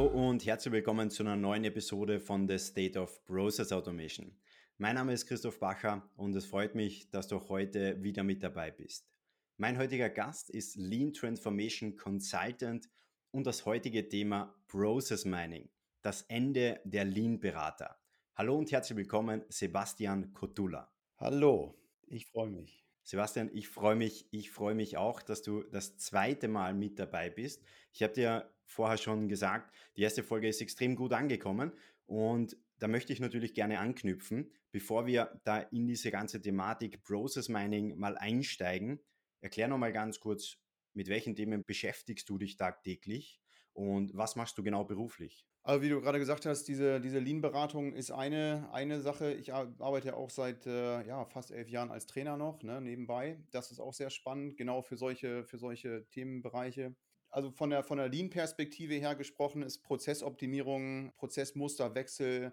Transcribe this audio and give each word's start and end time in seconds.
Hallo 0.00 0.28
und 0.30 0.46
herzlich 0.46 0.72
willkommen 0.72 1.10
zu 1.10 1.22
einer 1.22 1.36
neuen 1.36 1.62
Episode 1.64 2.20
von 2.20 2.48
The 2.48 2.56
State 2.56 2.98
of 2.98 3.22
Process 3.26 3.70
Automation. 3.70 4.34
Mein 4.78 4.94
Name 4.94 5.12
ist 5.12 5.26
Christoph 5.26 5.58
Bacher 5.58 6.08
und 6.16 6.34
es 6.34 6.46
freut 6.46 6.74
mich, 6.74 7.10
dass 7.10 7.28
du 7.28 7.36
auch 7.36 7.50
heute 7.50 8.02
wieder 8.02 8.22
mit 8.22 8.42
dabei 8.42 8.70
bist. 8.70 9.10
Mein 9.58 9.76
heutiger 9.76 10.08
Gast 10.08 10.48
ist 10.48 10.76
Lean 10.76 11.12
Transformation 11.12 11.98
Consultant 11.98 12.88
und 13.30 13.46
das 13.46 13.66
heutige 13.66 14.08
Thema 14.08 14.54
Process 14.68 15.26
Mining, 15.26 15.68
das 16.00 16.22
Ende 16.22 16.80
der 16.84 17.04
Lean-Berater. 17.04 17.98
Hallo 18.36 18.56
und 18.56 18.72
herzlich 18.72 18.96
willkommen, 18.96 19.44
Sebastian 19.50 20.32
Kotula. 20.32 20.90
Hallo, 21.18 21.78
ich 22.06 22.24
freue 22.24 22.48
mich. 22.48 22.86
Sebastian, 23.02 23.50
ich 23.52 23.68
freue 23.68 23.96
mich, 23.96 24.28
ich 24.30 24.50
freue 24.50 24.74
mich 24.74 24.96
auch, 24.96 25.20
dass 25.20 25.42
du 25.42 25.62
das 25.62 25.98
zweite 25.98 26.48
Mal 26.48 26.72
mit 26.72 26.98
dabei 26.98 27.28
bist. 27.28 27.62
Ich 27.92 28.02
habe 28.02 28.14
dir 28.14 28.50
vorher 28.70 28.96
schon 28.96 29.28
gesagt, 29.28 29.74
die 29.96 30.02
erste 30.02 30.22
Folge 30.22 30.48
ist 30.48 30.60
extrem 30.60 30.96
gut 30.96 31.12
angekommen 31.12 31.72
und 32.06 32.56
da 32.78 32.88
möchte 32.88 33.12
ich 33.12 33.20
natürlich 33.20 33.54
gerne 33.54 33.78
anknüpfen, 33.78 34.52
bevor 34.70 35.06
wir 35.06 35.40
da 35.44 35.58
in 35.60 35.86
diese 35.86 36.10
ganze 36.10 36.40
Thematik 36.40 37.02
Process 37.02 37.48
Mining 37.48 37.98
mal 37.98 38.16
einsteigen. 38.16 39.00
Erklär 39.40 39.68
noch 39.68 39.78
mal 39.78 39.92
ganz 39.92 40.20
kurz, 40.20 40.56
mit 40.94 41.08
welchen 41.08 41.34
Themen 41.34 41.64
beschäftigst 41.64 42.28
du 42.28 42.38
dich 42.38 42.56
tagtäglich 42.56 43.40
und 43.72 44.16
was 44.16 44.36
machst 44.36 44.58
du 44.58 44.62
genau 44.62 44.84
beruflich? 44.84 45.46
Also 45.62 45.82
wie 45.82 45.90
du 45.90 46.00
gerade 46.00 46.18
gesagt 46.18 46.46
hast, 46.46 46.64
diese, 46.64 47.00
diese 47.00 47.18
Lean-Beratung 47.18 47.92
ist 47.92 48.10
eine, 48.10 48.68
eine 48.72 49.00
Sache. 49.00 49.32
Ich 49.34 49.52
arbeite 49.52 50.08
ja 50.08 50.14
auch 50.14 50.30
seit 50.30 50.66
äh, 50.66 51.06
ja, 51.06 51.24
fast 51.26 51.50
elf 51.50 51.68
Jahren 51.68 51.90
als 51.90 52.06
Trainer 52.06 52.36
noch, 52.36 52.62
ne, 52.62 52.80
nebenbei. 52.80 53.42
Das 53.50 53.70
ist 53.70 53.78
auch 53.78 53.92
sehr 53.92 54.10
spannend, 54.10 54.56
genau 54.56 54.80
für 54.80 54.96
solche, 54.96 55.44
für 55.44 55.58
solche 55.58 56.08
Themenbereiche. 56.08 56.94
Also 57.30 57.50
von 57.50 57.70
der, 57.70 57.84
von 57.84 57.98
der 57.98 58.08
Lean-Perspektive 58.08 58.94
her 58.94 59.14
gesprochen 59.14 59.62
ist 59.62 59.82
Prozessoptimierung, 59.82 61.12
Prozessmusterwechsel 61.16 62.52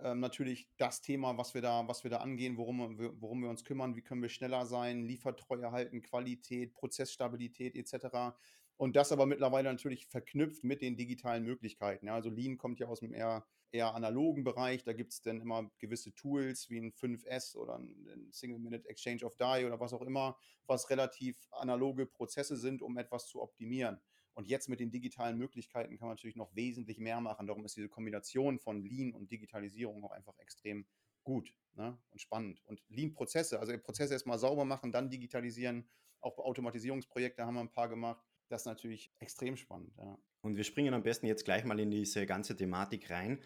ähm, 0.00 0.20
natürlich 0.20 0.68
das 0.76 1.02
Thema, 1.02 1.36
was 1.38 1.54
wir 1.54 1.62
da, 1.62 1.86
was 1.88 2.04
wir 2.04 2.10
da 2.10 2.18
angehen, 2.18 2.56
worum, 2.56 2.98
worum 3.20 3.42
wir 3.42 3.50
uns 3.50 3.64
kümmern, 3.64 3.96
wie 3.96 4.02
können 4.02 4.22
wir 4.22 4.28
schneller 4.28 4.64
sein, 4.66 5.02
Liefertreue 5.02 5.72
halten, 5.72 6.02
Qualität, 6.02 6.72
Prozessstabilität 6.74 7.74
etc. 7.74 8.36
Und 8.76 8.94
das 8.94 9.10
aber 9.10 9.26
mittlerweile 9.26 9.70
natürlich 9.70 10.06
verknüpft 10.06 10.62
mit 10.62 10.82
den 10.82 10.96
digitalen 10.96 11.44
Möglichkeiten. 11.44 12.06
Ja, 12.06 12.14
also 12.14 12.30
Lean 12.30 12.58
kommt 12.58 12.78
ja 12.78 12.86
aus 12.86 13.00
dem 13.00 13.12
eher, 13.12 13.44
eher 13.70 13.94
analogen 13.94 14.44
Bereich. 14.44 14.84
Da 14.84 14.92
gibt 14.92 15.12
es 15.12 15.22
dann 15.22 15.40
immer 15.40 15.70
gewisse 15.78 16.14
Tools 16.14 16.68
wie 16.70 16.78
ein 16.78 16.92
5S 16.92 17.56
oder 17.56 17.78
ein 17.78 18.28
Single-Minute 18.32 18.88
Exchange 18.88 19.24
of 19.24 19.36
Die 19.36 19.64
oder 19.64 19.80
was 19.80 19.92
auch 19.92 20.02
immer, 20.02 20.38
was 20.66 20.90
relativ 20.90 21.36
analoge 21.52 22.06
Prozesse 22.06 22.56
sind, 22.56 22.82
um 22.82 22.96
etwas 22.96 23.26
zu 23.26 23.40
optimieren. 23.42 24.00
Und 24.34 24.46
jetzt 24.46 24.68
mit 24.68 24.78
den 24.78 24.92
digitalen 24.92 25.36
Möglichkeiten 25.36 25.98
kann 25.98 26.06
man 26.06 26.14
natürlich 26.14 26.36
noch 26.36 26.54
wesentlich 26.54 26.98
mehr 26.98 27.20
machen. 27.20 27.48
Darum 27.48 27.64
ist 27.64 27.76
diese 27.76 27.88
Kombination 27.88 28.60
von 28.60 28.80
Lean 28.80 29.12
und 29.12 29.32
Digitalisierung 29.32 30.04
auch 30.04 30.12
einfach 30.12 30.38
extrem 30.38 30.86
gut 31.24 31.52
ne? 31.74 31.98
und 32.10 32.20
spannend. 32.20 32.62
Und 32.66 32.80
Lean-Prozesse, 32.88 33.58
also 33.58 33.76
Prozesse 33.78 34.12
erstmal 34.12 34.38
sauber 34.38 34.64
machen, 34.64 34.92
dann 34.92 35.10
digitalisieren. 35.10 35.88
Auch 36.20 36.38
Automatisierungsprojekte 36.38 37.44
haben 37.44 37.54
wir 37.54 37.60
ein 37.60 37.72
paar 37.72 37.88
gemacht. 37.88 38.24
Das 38.48 38.62
ist 38.62 38.66
natürlich 38.66 39.12
extrem 39.18 39.56
spannend. 39.56 39.92
Ja. 39.98 40.18
Und 40.48 40.56
wir 40.56 40.64
springen 40.64 40.94
am 40.94 41.02
besten 41.02 41.26
jetzt 41.26 41.44
gleich 41.44 41.66
mal 41.66 41.78
in 41.78 41.90
diese 41.90 42.24
ganze 42.24 42.56
Thematik 42.56 43.10
rein. 43.10 43.38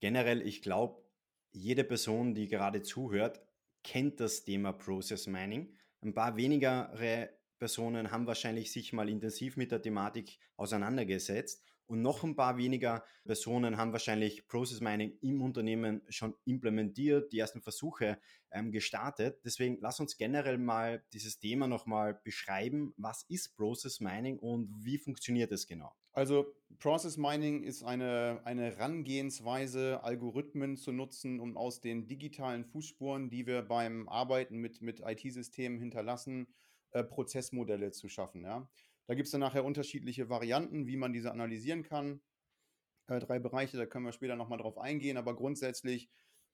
Generell, 0.00 0.40
ich 0.40 0.62
glaube, 0.62 1.02
jede 1.50 1.84
Person, 1.84 2.34
die 2.34 2.48
gerade 2.48 2.80
zuhört, 2.80 3.42
kennt 3.84 4.18
das 4.18 4.44
Thema 4.44 4.72
Process 4.72 5.26
Mining. 5.26 5.76
Ein 6.00 6.14
paar 6.14 6.38
wenigere 6.38 7.28
Personen 7.58 8.10
haben 8.10 8.26
wahrscheinlich 8.26 8.72
sich 8.72 8.94
mal 8.94 9.10
intensiv 9.10 9.58
mit 9.58 9.72
der 9.72 9.82
Thematik 9.82 10.38
auseinandergesetzt 10.56 11.62
und 11.84 12.00
noch 12.00 12.24
ein 12.24 12.34
paar 12.34 12.56
weniger 12.56 13.04
Personen 13.26 13.76
haben 13.76 13.92
wahrscheinlich 13.92 14.46
Process 14.46 14.80
Mining 14.80 15.18
im 15.20 15.42
Unternehmen 15.42 16.00
schon 16.08 16.34
implementiert, 16.46 17.30
die 17.30 17.40
ersten 17.40 17.60
Versuche 17.60 18.18
ähm, 18.50 18.72
gestartet. 18.72 19.40
Deswegen 19.44 19.76
lass 19.82 20.00
uns 20.00 20.16
generell 20.16 20.56
mal 20.56 21.04
dieses 21.12 21.38
Thema 21.38 21.66
nochmal 21.66 22.18
beschreiben. 22.24 22.94
Was 22.96 23.24
ist 23.28 23.54
Process 23.54 24.00
Mining 24.00 24.38
und 24.38 24.70
wie 24.82 24.96
funktioniert 24.96 25.52
es 25.52 25.66
genau? 25.66 25.94
Also 26.12 26.54
Process 26.78 27.16
Mining 27.16 27.62
ist 27.62 27.82
eine, 27.82 28.40
eine 28.44 28.64
Herangehensweise, 28.64 30.02
Algorithmen 30.02 30.76
zu 30.76 30.92
nutzen, 30.92 31.40
um 31.40 31.56
aus 31.56 31.80
den 31.80 32.06
digitalen 32.06 32.64
Fußspuren, 32.64 33.30
die 33.30 33.46
wir 33.46 33.62
beim 33.62 34.08
Arbeiten 34.08 34.58
mit, 34.58 34.80
mit 34.80 35.00
IT-Systemen 35.00 35.78
hinterlassen, 35.78 36.46
äh, 36.92 37.04
Prozessmodelle 37.04 37.90
zu 37.90 38.08
schaffen. 38.08 38.42
Ja? 38.42 38.68
Da 39.06 39.14
gibt 39.14 39.26
es 39.26 39.32
dann 39.32 39.40
nachher 39.40 39.64
unterschiedliche 39.64 40.28
Varianten, 40.28 40.86
wie 40.86 40.96
man 40.96 41.12
diese 41.12 41.32
analysieren 41.32 41.82
kann. 41.82 42.20
Äh, 43.08 43.18
drei 43.20 43.38
Bereiche, 43.38 43.76
da 43.76 43.86
können 43.86 44.04
wir 44.04 44.12
später 44.12 44.36
nochmal 44.36 44.58
drauf 44.58 44.78
eingehen, 44.78 45.16
aber 45.16 45.34
grundsätzlich 45.34 46.08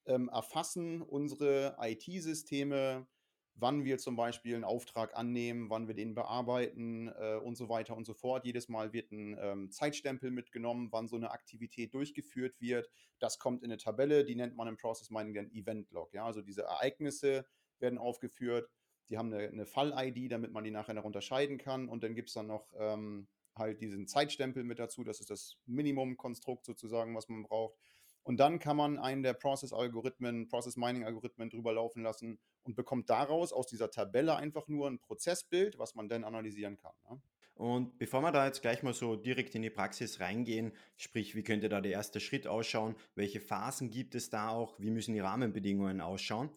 ähm, 0.07 0.29
erfassen 0.29 1.03
unsere 1.03 1.77
IT-Systeme, 1.81 3.07
wann 3.55 3.85
wir 3.85 3.99
zum 3.99 4.17
Beispiel 4.17 4.55
einen 4.55 4.65
Auftrag 4.65 5.17
annehmen, 5.17 5.71
wann 5.71 5.87
wir 5.87 5.95
den 5.95 6.15
bearbeiten 6.15 7.09
äh, 7.09 7.37
und 7.37 7.57
so 7.57 7.69
weiter 7.69 7.97
und 7.97 8.05
so 8.05 8.15
fort. 8.15 8.45
Jedes 8.45 8.69
Mal 8.69 8.93
wird 8.93 9.13
ein 9.13 9.37
ähm, 9.41 9.71
Zeitstempel 9.71 10.31
mitgenommen, 10.31 10.89
wann 10.91 11.09
so 11.09 11.17
eine 11.17 11.31
Aktivität 11.31 11.95
durchgeführt 11.95 12.61
wird. 12.61 12.91
Das 13.19 13.39
kommt 13.39 13.63
in 13.63 13.71
eine 13.71 13.79
Tabelle, 13.79 14.25
die 14.25 14.35
nennt 14.35 14.57
man 14.57 14.69
im 14.69 14.77
Process 14.77 15.11
Mining 15.11 15.35
den 15.35 15.53
Event 15.53 15.91
Log. 15.93 16.13
Ja? 16.13 16.27
Also 16.27 16.43
diese 16.43 16.63
Ereignisse 16.63 17.47
werden 17.79 17.99
aufgeführt 17.99 18.69
die 19.11 19.19
haben 19.19 19.33
eine, 19.33 19.49
eine 19.49 19.67
Fall-ID, 19.67 20.33
damit 20.33 20.53
man 20.53 20.65
die 20.65 20.71
nachher 20.71 20.95
noch 20.95 21.05
unterscheiden 21.05 21.59
kann. 21.59 21.89
Und 21.89 22.03
dann 22.03 22.15
gibt 22.15 22.29
es 22.29 22.35
dann 22.35 22.47
noch 22.47 22.73
ähm, 22.79 23.29
halt 23.55 23.81
diesen 23.81 24.07
Zeitstempel 24.07 24.65
mit 24.65 24.79
dazu. 24.79 25.05
Das 25.05 25.21
ist 25.21 25.31
das 25.31 25.59
Minimum-Konstrukt 25.67 26.65
sozusagen, 26.65 27.15
was 27.15 27.29
man 27.29 27.43
braucht. 27.43 27.77
Und 28.25 28.39
dann 28.39 28.59
kann 28.59 28.77
man 28.77 28.99
einen 28.99 29.23
der 29.23 29.35
Process-Algorithmen, 29.35 30.49
Process-Mining-Algorithmen 30.49 31.51
drüber 31.51 31.75
laufen 31.75 32.03
lassen 32.03 32.39
und 32.63 32.75
bekommt 32.75 33.11
daraus 33.11 33.53
aus 33.53 33.67
dieser 33.67 33.91
Tabelle 33.91 34.37
einfach 34.37 34.67
nur 34.67 34.89
ein 34.89 34.99
Prozessbild, 34.99 35.79
was 35.79 35.95
man 35.95 36.09
dann 36.09 36.25
analysieren 36.25 36.79
kann. 36.79 36.95
Ne? 37.09 37.21
Und 37.55 37.99
bevor 37.99 38.21
wir 38.23 38.33
da 38.33 38.47
jetzt 38.47 38.63
gleich 38.63 38.83
mal 38.83 38.95
so 38.95 39.15
direkt 39.15 39.55
in 39.55 39.63
die 39.63 39.71
Praxis 39.71 40.19
reingehen, 40.19 40.73
sprich, 40.97 41.37
wie 41.37 41.45
könnte 41.45 41.69
da 41.69 41.81
der 41.81 41.93
erste 41.93 42.19
Schritt 42.19 42.47
ausschauen, 42.47 42.97
welche 43.15 43.41
Phasen 43.41 43.91
gibt 43.91 44.15
es 44.17 44.29
da 44.29 44.49
auch, 44.49 44.79
wie 44.81 44.91
müssen 44.91 45.15
die 45.15 45.21
Rahmenbedingungen 45.21 46.01
ausschauen, 46.01 46.51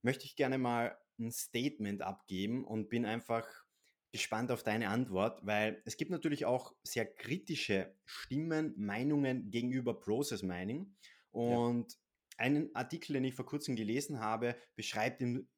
möchte 0.00 0.24
ich 0.24 0.36
gerne 0.36 0.56
mal 0.56 0.96
ein 1.18 1.32
Statement 1.32 2.00
abgeben 2.00 2.64
und 2.64 2.88
bin 2.88 3.04
einfach 3.04 3.46
gespannt 4.12 4.50
auf 4.50 4.62
deine 4.62 4.88
Antwort, 4.88 5.44
weil 5.44 5.82
es 5.86 5.96
gibt 5.96 6.10
natürlich 6.10 6.44
auch 6.44 6.74
sehr 6.82 7.06
kritische 7.06 7.96
Stimmen, 8.04 8.74
Meinungen 8.76 9.50
gegenüber 9.50 9.98
Process 9.98 10.42
Mining. 10.42 10.94
Und 11.30 11.92
ja. 11.92 11.98
einen 12.36 12.74
Artikel, 12.74 13.14
den 13.14 13.24
ich 13.24 13.34
vor 13.34 13.46
kurzem 13.46 13.74
gelesen 13.74 14.20
habe, 14.20 14.54
beschreibt 14.76 15.22
im, 15.22 15.48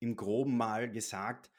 im 0.00 0.16
groben 0.16 0.56
mal 0.56 0.90
gesagt, 0.90 1.50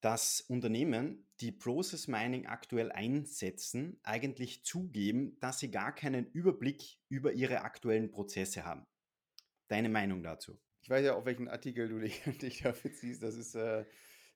dass 0.00 0.40
Unternehmen, 0.42 1.26
die 1.40 1.50
Process 1.50 2.06
Mining 2.06 2.46
aktuell 2.46 2.92
einsetzen, 2.92 3.98
eigentlich 4.04 4.64
zugeben, 4.64 5.36
dass 5.40 5.58
sie 5.58 5.70
gar 5.70 5.94
keinen 5.94 6.26
Überblick 6.30 6.98
über 7.08 7.32
ihre 7.32 7.62
aktuellen 7.62 8.10
Prozesse 8.10 8.64
haben. 8.64 8.86
Deine 9.66 9.88
Meinung 9.88 10.22
dazu? 10.22 10.60
Ich 10.82 10.90
weiß 10.90 11.04
ja, 11.06 11.14
auf 11.14 11.24
welchen 11.24 11.48
Artikel 11.48 11.88
du 11.88 11.98
dich, 12.00 12.22
dich 12.40 12.62
dafür 12.62 12.92
ziehst. 12.92 13.22
Das 13.22 13.34
ist, 13.34 13.54
äh, 13.54 13.84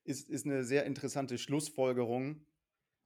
ist, 0.05 0.29
ist 0.29 0.47
eine 0.47 0.65
sehr 0.65 0.85
interessante 0.85 1.39
Schlussfolgerung. 1.39 2.45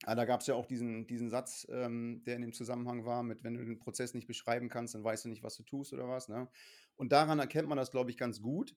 Aber 0.05 0.13
ah, 0.13 0.15
da 0.17 0.25
gab 0.25 0.41
es 0.41 0.49
ja 0.49 0.57
auch 0.57 0.67
diesen, 0.67 1.07
diesen 1.07 1.31
Satz, 1.31 1.65
ähm, 1.71 2.25
der 2.25 2.35
in 2.35 2.43
dem 2.43 2.53
Zusammenhang 2.53 3.05
war, 3.05 3.23
mit 3.23 3.45
wenn 3.45 3.55
du 3.55 3.65
den 3.65 3.79
Prozess 3.79 4.15
nicht 4.15 4.27
beschreiben 4.27 4.69
kannst, 4.69 4.97
dann 4.97 5.05
weißt 5.05 5.27
du 5.27 5.29
nicht, 5.29 5.45
was 5.45 5.57
du 5.57 5.63
tust 5.63 5.93
oder 5.93 6.09
was. 6.09 6.29
Ne? 6.29 6.49
Und 6.97 7.13
daran 7.13 7.39
erkennt 7.39 7.69
man 7.69 7.79
das, 7.79 7.93
glaube 7.93 8.11
ich, 8.11 8.17
ganz 8.17 8.43
gut 8.43 8.75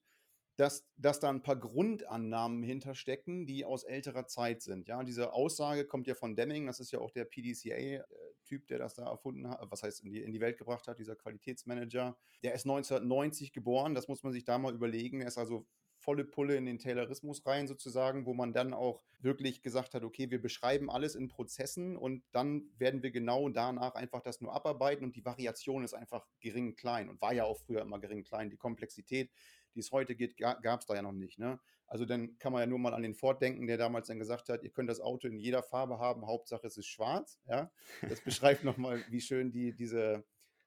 dass, 0.57 0.87
dass 0.95 1.19
da 1.19 1.29
ein 1.29 1.41
paar 1.41 1.57
Grundannahmen 1.57 2.63
hinterstecken, 2.63 3.45
die 3.45 3.65
aus 3.65 3.83
älterer 3.83 4.25
Zeit 4.25 4.61
sind. 4.61 4.87
Ja, 4.87 5.03
diese 5.03 5.33
Aussage 5.33 5.85
kommt 5.85 6.07
ja 6.07 6.15
von 6.15 6.35
Deming, 6.35 6.65
das 6.67 6.79
ist 6.79 6.91
ja 6.91 6.99
auch 6.99 7.11
der 7.11 7.25
PDCA-Typ, 7.25 8.67
der 8.67 8.79
das 8.79 8.93
da 8.93 9.05
erfunden 9.05 9.49
hat, 9.49 9.59
was 9.69 9.83
heißt 9.83 10.03
in 10.03 10.11
die, 10.11 10.21
in 10.21 10.31
die 10.31 10.39
Welt 10.39 10.57
gebracht 10.57 10.87
hat, 10.87 10.99
dieser 10.99 11.15
Qualitätsmanager. 11.15 12.17
Der 12.43 12.53
ist 12.53 12.65
1990 12.65 13.51
geboren, 13.51 13.95
das 13.95 14.07
muss 14.07 14.23
man 14.23 14.31
sich 14.31 14.45
da 14.45 14.57
mal 14.57 14.73
überlegen. 14.73 15.21
Er 15.21 15.27
ist 15.27 15.37
also 15.37 15.65
volle 16.05 16.23
Pulle 16.23 16.55
in 16.55 16.65
den 16.65 16.77
Taylorismus 16.77 17.45
rein 17.45 17.67
sozusagen, 17.67 18.25
wo 18.25 18.33
man 18.33 18.53
dann 18.53 18.73
auch 18.73 19.01
wirklich 19.19 19.63
gesagt 19.63 19.95
hat, 19.95 20.03
okay, 20.03 20.29
wir 20.29 20.41
beschreiben 20.41 20.89
alles 20.89 21.15
in 21.15 21.27
Prozessen 21.27 21.97
und 21.97 22.23
dann 22.31 22.69
werden 22.77 23.01
wir 23.01 23.11
genau 23.11 23.49
danach 23.49 23.95
einfach 23.95 24.21
das 24.21 24.39
nur 24.39 24.53
abarbeiten 24.53 25.03
und 25.03 25.15
die 25.15 25.25
Variation 25.25 25.83
ist 25.83 25.95
einfach 25.95 26.27
gering 26.39 26.75
klein 26.75 27.09
und 27.09 27.19
war 27.21 27.33
ja 27.33 27.43
auch 27.43 27.57
früher 27.57 27.81
immer 27.81 27.99
gering 27.99 28.23
klein. 28.23 28.51
Die 28.51 28.57
Komplexität, 28.57 29.31
die 29.73 29.79
es 29.79 29.91
heute 29.91 30.15
geht, 30.15 30.37
gab 30.37 30.79
es 30.79 30.85
da 30.85 30.93
ja 30.93 31.01
noch 31.01 31.11
nicht. 31.11 31.39
Ne? 31.39 31.59
Also 31.87 32.05
dann 32.05 32.37
kann 32.37 32.53
man 32.53 32.61
ja 32.61 32.67
nur 32.67 32.79
mal 32.79 32.93
an 32.93 33.01
den 33.01 33.15
Ford 33.15 33.41
denken, 33.41 33.65
der 33.65 33.77
damals 33.77 34.07
dann 34.07 34.19
gesagt 34.19 34.49
hat, 34.49 34.63
ihr 34.63 34.71
könnt 34.71 34.89
das 34.89 35.01
Auto 35.01 35.27
in 35.27 35.39
jeder 35.39 35.63
Farbe 35.63 35.99
haben, 35.99 36.27
Hauptsache 36.27 36.67
es 36.67 36.77
ist 36.77 36.87
schwarz. 36.87 37.39
Ja? 37.47 37.71
Das 38.07 38.21
beschreibt 38.21 38.63
nochmal, 38.63 39.03
wie 39.09 39.21
schön 39.21 39.51
die, 39.51 39.75
diese 39.75 40.23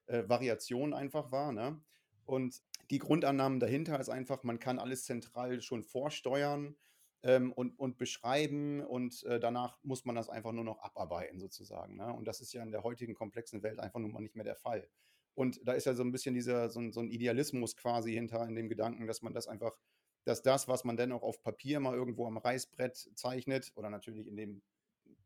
äh, 0.06 0.28
Variation 0.28 0.94
einfach 0.94 1.30
war. 1.30 1.52
Ne? 1.52 1.80
Und 2.24 2.62
die 2.90 2.98
Grundannahmen 2.98 3.60
dahinter 3.60 3.98
ist 4.00 4.08
einfach, 4.08 4.42
man 4.44 4.58
kann 4.58 4.78
alles 4.78 5.04
zentral 5.04 5.60
schon 5.62 5.82
vorsteuern. 5.84 6.76
ähm, 7.22 7.52
und, 7.52 7.78
und 7.78 7.98
beschreiben 7.98 8.80
und 8.84 9.24
äh, 9.24 9.40
danach 9.40 9.78
muss 9.82 10.04
man 10.04 10.14
das 10.14 10.28
einfach 10.28 10.52
nur 10.52 10.64
noch 10.64 10.78
abarbeiten 10.80 11.40
sozusagen. 11.40 11.96
Ne? 11.96 12.12
Und 12.12 12.26
das 12.28 12.40
ist 12.40 12.52
ja 12.52 12.62
in 12.62 12.70
der 12.70 12.84
heutigen 12.84 13.14
komplexen 13.14 13.62
Welt 13.62 13.80
einfach 13.80 13.98
nun 14.00 14.12
mal 14.12 14.20
nicht 14.20 14.36
mehr 14.36 14.44
der 14.44 14.56
Fall. 14.56 14.88
Und 15.34 15.60
da 15.66 15.72
ist 15.72 15.86
ja 15.86 15.94
so 15.94 16.02
ein 16.04 16.12
bisschen 16.12 16.34
dieser, 16.34 16.68
so, 16.70 16.90
so 16.90 17.00
ein 17.00 17.10
Idealismus 17.10 17.76
quasi 17.76 18.12
hinter 18.12 18.46
in 18.46 18.54
dem 18.54 18.68
Gedanken, 18.68 19.06
dass 19.06 19.22
man 19.22 19.34
das 19.34 19.48
einfach, 19.48 19.76
dass 20.24 20.42
das, 20.42 20.68
was 20.68 20.84
man 20.84 20.96
dann 20.96 21.12
auch 21.12 21.22
auf 21.22 21.42
Papier 21.42 21.80
mal 21.80 21.94
irgendwo 21.94 22.26
am 22.26 22.38
Reißbrett 22.38 22.96
zeichnet 23.16 23.72
oder 23.74 23.90
natürlich 23.90 24.26
in 24.26 24.36
dem 24.36 24.62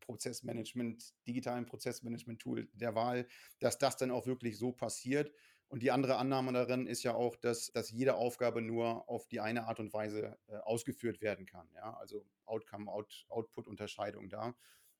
Prozessmanagement, 0.01 1.13
digitalen 1.27 1.65
Prozessmanagement-Tool 1.65 2.69
der 2.73 2.95
Wahl, 2.95 3.27
dass 3.59 3.77
das 3.77 3.97
dann 3.97 4.11
auch 4.11 4.25
wirklich 4.27 4.57
so 4.57 4.71
passiert. 4.71 5.31
Und 5.73 5.81
die 5.81 5.89
andere 5.89 6.17
Annahme 6.17 6.53
darin 6.53 6.85
ist 6.85 7.01
ja 7.01 7.15
auch, 7.15 7.35
dass, 7.35 7.71
dass 7.71 7.89
jede 7.89 8.13
Aufgabe 8.13 8.61
nur 8.61 9.09
auf 9.09 9.27
die 9.27 9.39
eine 9.39 9.65
Art 9.65 9.79
und 9.79 9.91
Weise 9.91 10.37
äh, 10.45 10.57
ausgeführt 10.57 11.19
werden 11.19 11.47
kann. 11.47 11.67
Ja? 11.73 11.97
Also 11.97 12.23
Outcome, 12.45 12.91
Out, 12.91 13.25
Output-Unterscheidung 13.29 14.29
da. 14.29 14.53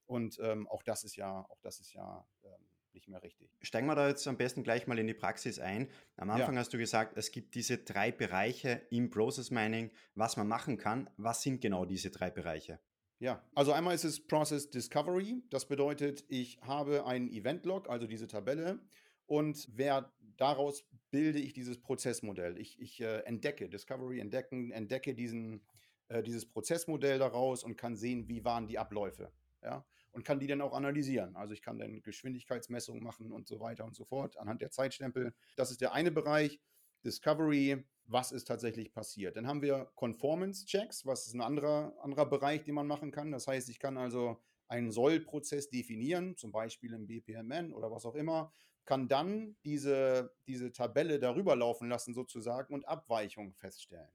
Und 0.07 0.39
ähm, 0.41 0.67
auch 0.67 0.81
das 0.81 1.03
ist 1.03 1.15
ja, 1.15 1.45
auch 1.47 1.61
das 1.61 1.79
ist 1.79 1.93
ja 1.93 2.25
ähm, 2.43 2.65
nicht 2.91 3.07
mehr 3.07 3.21
richtig. 3.21 3.51
Steigen 3.61 3.85
wir 3.85 3.93
da 3.93 4.07
jetzt 4.07 4.27
am 4.27 4.35
besten 4.35 4.63
gleich 4.63 4.87
mal 4.87 4.97
in 4.97 5.05
die 5.05 5.13
Praxis 5.13 5.59
ein. 5.59 5.91
Am 6.17 6.31
Anfang 6.31 6.55
ja. 6.55 6.61
hast 6.61 6.73
du 6.73 6.79
gesagt, 6.79 7.17
es 7.17 7.29
gibt 7.29 7.53
diese 7.53 7.77
drei 7.77 8.11
Bereiche 8.11 8.81
im 8.89 9.11
Process 9.11 9.51
Mining, 9.51 9.91
was 10.15 10.37
man 10.37 10.47
machen 10.47 10.79
kann. 10.79 11.07
Was 11.17 11.43
sind 11.43 11.61
genau 11.61 11.85
diese 11.85 12.09
drei 12.09 12.31
Bereiche? 12.31 12.79
Ja, 13.19 13.43
also 13.53 13.73
einmal 13.73 13.93
ist 13.93 14.05
es 14.05 14.25
Process 14.25 14.71
Discovery. 14.71 15.43
Das 15.51 15.67
bedeutet, 15.67 16.25
ich 16.29 16.59
habe 16.61 17.05
einen 17.05 17.29
Event 17.29 17.63
Log, 17.67 17.87
also 17.91 18.07
diese 18.07 18.25
Tabelle, 18.25 18.79
und 19.25 19.67
wer 19.71 20.11
daraus 20.37 20.85
bilde 21.11 21.39
ich 21.39 21.53
dieses 21.53 21.79
Prozessmodell. 21.79 22.57
Ich, 22.57 22.79
ich 22.79 23.01
äh, 23.01 23.19
entdecke, 23.21 23.69
Discovery 23.69 24.19
entdecken, 24.19 24.71
entdecke 24.71 25.13
diesen, 25.13 25.61
äh, 26.07 26.23
dieses 26.23 26.45
Prozessmodell 26.45 27.19
daraus 27.19 27.63
und 27.63 27.77
kann 27.77 27.95
sehen, 27.95 28.27
wie 28.27 28.43
waren 28.43 28.67
die 28.67 28.79
Abläufe. 28.79 29.31
Ja? 29.61 29.85
Und 30.11 30.25
kann 30.25 30.39
die 30.39 30.47
dann 30.47 30.61
auch 30.61 30.73
analysieren. 30.73 31.35
Also 31.35 31.53
ich 31.53 31.61
kann 31.61 31.79
dann 31.79 32.01
Geschwindigkeitsmessungen 32.01 33.03
machen 33.03 33.31
und 33.31 33.47
so 33.47 33.59
weiter 33.59 33.85
und 33.85 33.95
so 33.95 34.05
fort 34.05 34.37
anhand 34.37 34.61
der 34.61 34.71
Zeitstempel. 34.71 35.33
Das 35.55 35.71
ist 35.71 35.81
der 35.81 35.93
eine 35.93 36.11
Bereich. 36.11 36.59
Discovery, 37.03 37.83
was 38.05 38.31
ist 38.31 38.45
tatsächlich 38.45 38.93
passiert. 38.93 39.35
Dann 39.35 39.47
haben 39.47 39.61
wir 39.61 39.91
Conformance-Checks, 39.95 41.05
was 41.05 41.27
ist 41.27 41.33
ein 41.33 41.41
anderer, 41.41 41.93
anderer 42.01 42.25
Bereich, 42.25 42.63
den 42.63 42.75
man 42.75 42.87
machen 42.87 43.11
kann. 43.11 43.31
Das 43.31 43.47
heißt, 43.47 43.69
ich 43.69 43.79
kann 43.79 43.97
also 43.97 44.41
einen 44.67 44.91
Soll-Prozess 44.91 45.69
definieren, 45.69 46.37
zum 46.37 46.51
Beispiel 46.51 46.93
im 46.93 47.05
BPMN 47.07 47.73
oder 47.73 47.91
was 47.91 48.05
auch 48.05 48.15
immer, 48.15 48.51
kann 48.85 49.07
dann 49.07 49.55
diese, 49.65 50.33
diese 50.47 50.71
Tabelle 50.71 51.19
darüber 51.19 51.55
laufen 51.55 51.89
lassen 51.89 52.13
sozusagen 52.13 52.73
und 52.73 52.87
Abweichungen 52.87 53.53
feststellen. 53.53 54.11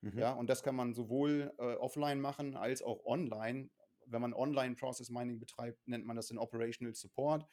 Mhm. 0.00 0.18
Ja, 0.18 0.32
und 0.32 0.48
das 0.48 0.62
kann 0.62 0.76
man 0.76 0.94
sowohl 0.94 1.52
äh, 1.58 1.74
offline 1.74 2.20
machen 2.20 2.56
als 2.56 2.82
auch 2.82 3.04
online. 3.04 3.70
Wenn 4.06 4.22
man 4.22 4.32
Online 4.32 4.74
Process 4.74 5.10
Mining 5.10 5.38
betreibt, 5.38 5.86
nennt 5.86 6.06
man 6.06 6.16
das 6.16 6.28
den 6.28 6.38
Operational 6.38 6.94
Support. 6.94 7.46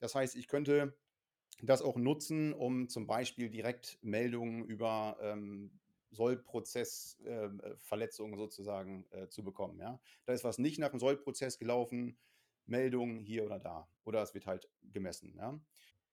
Das 0.00 0.14
heißt, 0.14 0.36
ich 0.36 0.48
könnte 0.48 0.98
das 1.62 1.82
auch 1.82 1.96
nutzen, 1.96 2.52
um 2.52 2.88
zum 2.88 3.06
Beispiel 3.06 3.48
direkt 3.48 3.98
Meldungen 4.02 4.64
über 4.64 5.16
ähm, 5.20 5.78
Sollprozessverletzungen 6.10 8.32
ähm, 8.32 8.38
äh, 8.38 8.42
sozusagen 8.42 9.06
äh, 9.10 9.28
zu 9.28 9.44
bekommen. 9.44 9.78
Ja? 9.78 10.00
Da 10.26 10.32
ist 10.32 10.44
was 10.44 10.58
nicht 10.58 10.78
nach 10.78 10.90
dem 10.90 10.98
Sollprozess 10.98 11.58
gelaufen, 11.58 12.18
Meldungen 12.66 13.20
hier 13.20 13.44
oder 13.44 13.58
da. 13.58 13.88
Oder 14.04 14.22
es 14.22 14.34
wird 14.34 14.46
halt 14.46 14.68
gemessen. 14.82 15.34
Ja? 15.36 15.60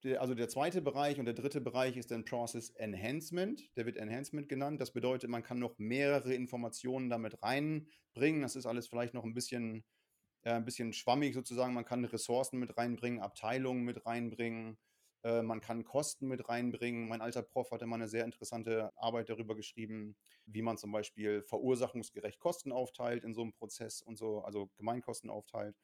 Der, 0.03 0.21
also 0.21 0.33
der 0.33 0.47
zweite 0.47 0.81
Bereich 0.81 1.19
und 1.19 1.25
der 1.25 1.33
dritte 1.33 1.59
Bereich 1.59 1.97
ist 1.97 2.11
dann 2.11 2.23
Process 2.23 2.69
Enhancement. 2.71 3.75
Der 3.75 3.85
wird 3.85 3.97
Enhancement 3.97 4.47
genannt. 4.47 4.79
Das 4.79 4.91
bedeutet, 4.91 5.29
man 5.29 5.43
kann 5.43 5.59
noch 5.59 5.77
mehrere 5.77 6.33
Informationen 6.33 7.09
damit 7.09 7.43
reinbringen. 7.43 8.41
Das 8.41 8.55
ist 8.55 8.65
alles 8.65 8.87
vielleicht 8.87 9.13
noch 9.13 9.25
ein 9.25 9.33
bisschen, 9.33 9.83
äh, 10.43 10.51
ein 10.51 10.65
bisschen 10.65 10.93
schwammig 10.93 11.33
sozusagen. 11.33 11.73
Man 11.73 11.85
kann 11.85 12.05
Ressourcen 12.05 12.59
mit 12.59 12.77
reinbringen, 12.77 13.19
Abteilungen 13.19 13.83
mit 13.83 14.05
reinbringen 14.05 14.77
äh, 15.23 15.41
man 15.41 15.61
kann 15.61 15.83
Kosten 15.83 16.27
mit 16.27 16.47
reinbringen. 16.49 17.07
Mein 17.09 17.21
alter 17.21 17.41
Prof 17.41 17.71
hatte 17.71 17.85
mal 17.85 17.95
eine 17.95 18.07
sehr 18.07 18.25
interessante 18.25 18.91
Arbeit 18.95 19.29
darüber 19.29 19.55
geschrieben, 19.55 20.15
wie 20.45 20.61
man 20.61 20.77
zum 20.77 20.91
Beispiel 20.91 21.43
verursachungsgerecht 21.43 22.39
Kosten 22.39 22.71
aufteilt 22.71 23.23
in 23.23 23.33
so 23.33 23.41
einem 23.41 23.53
Prozess 23.53 24.01
und 24.01 24.17
so, 24.17 24.41
also 24.41 24.69
Gemeinkosten 24.77 25.29
aufteilt. 25.29 25.75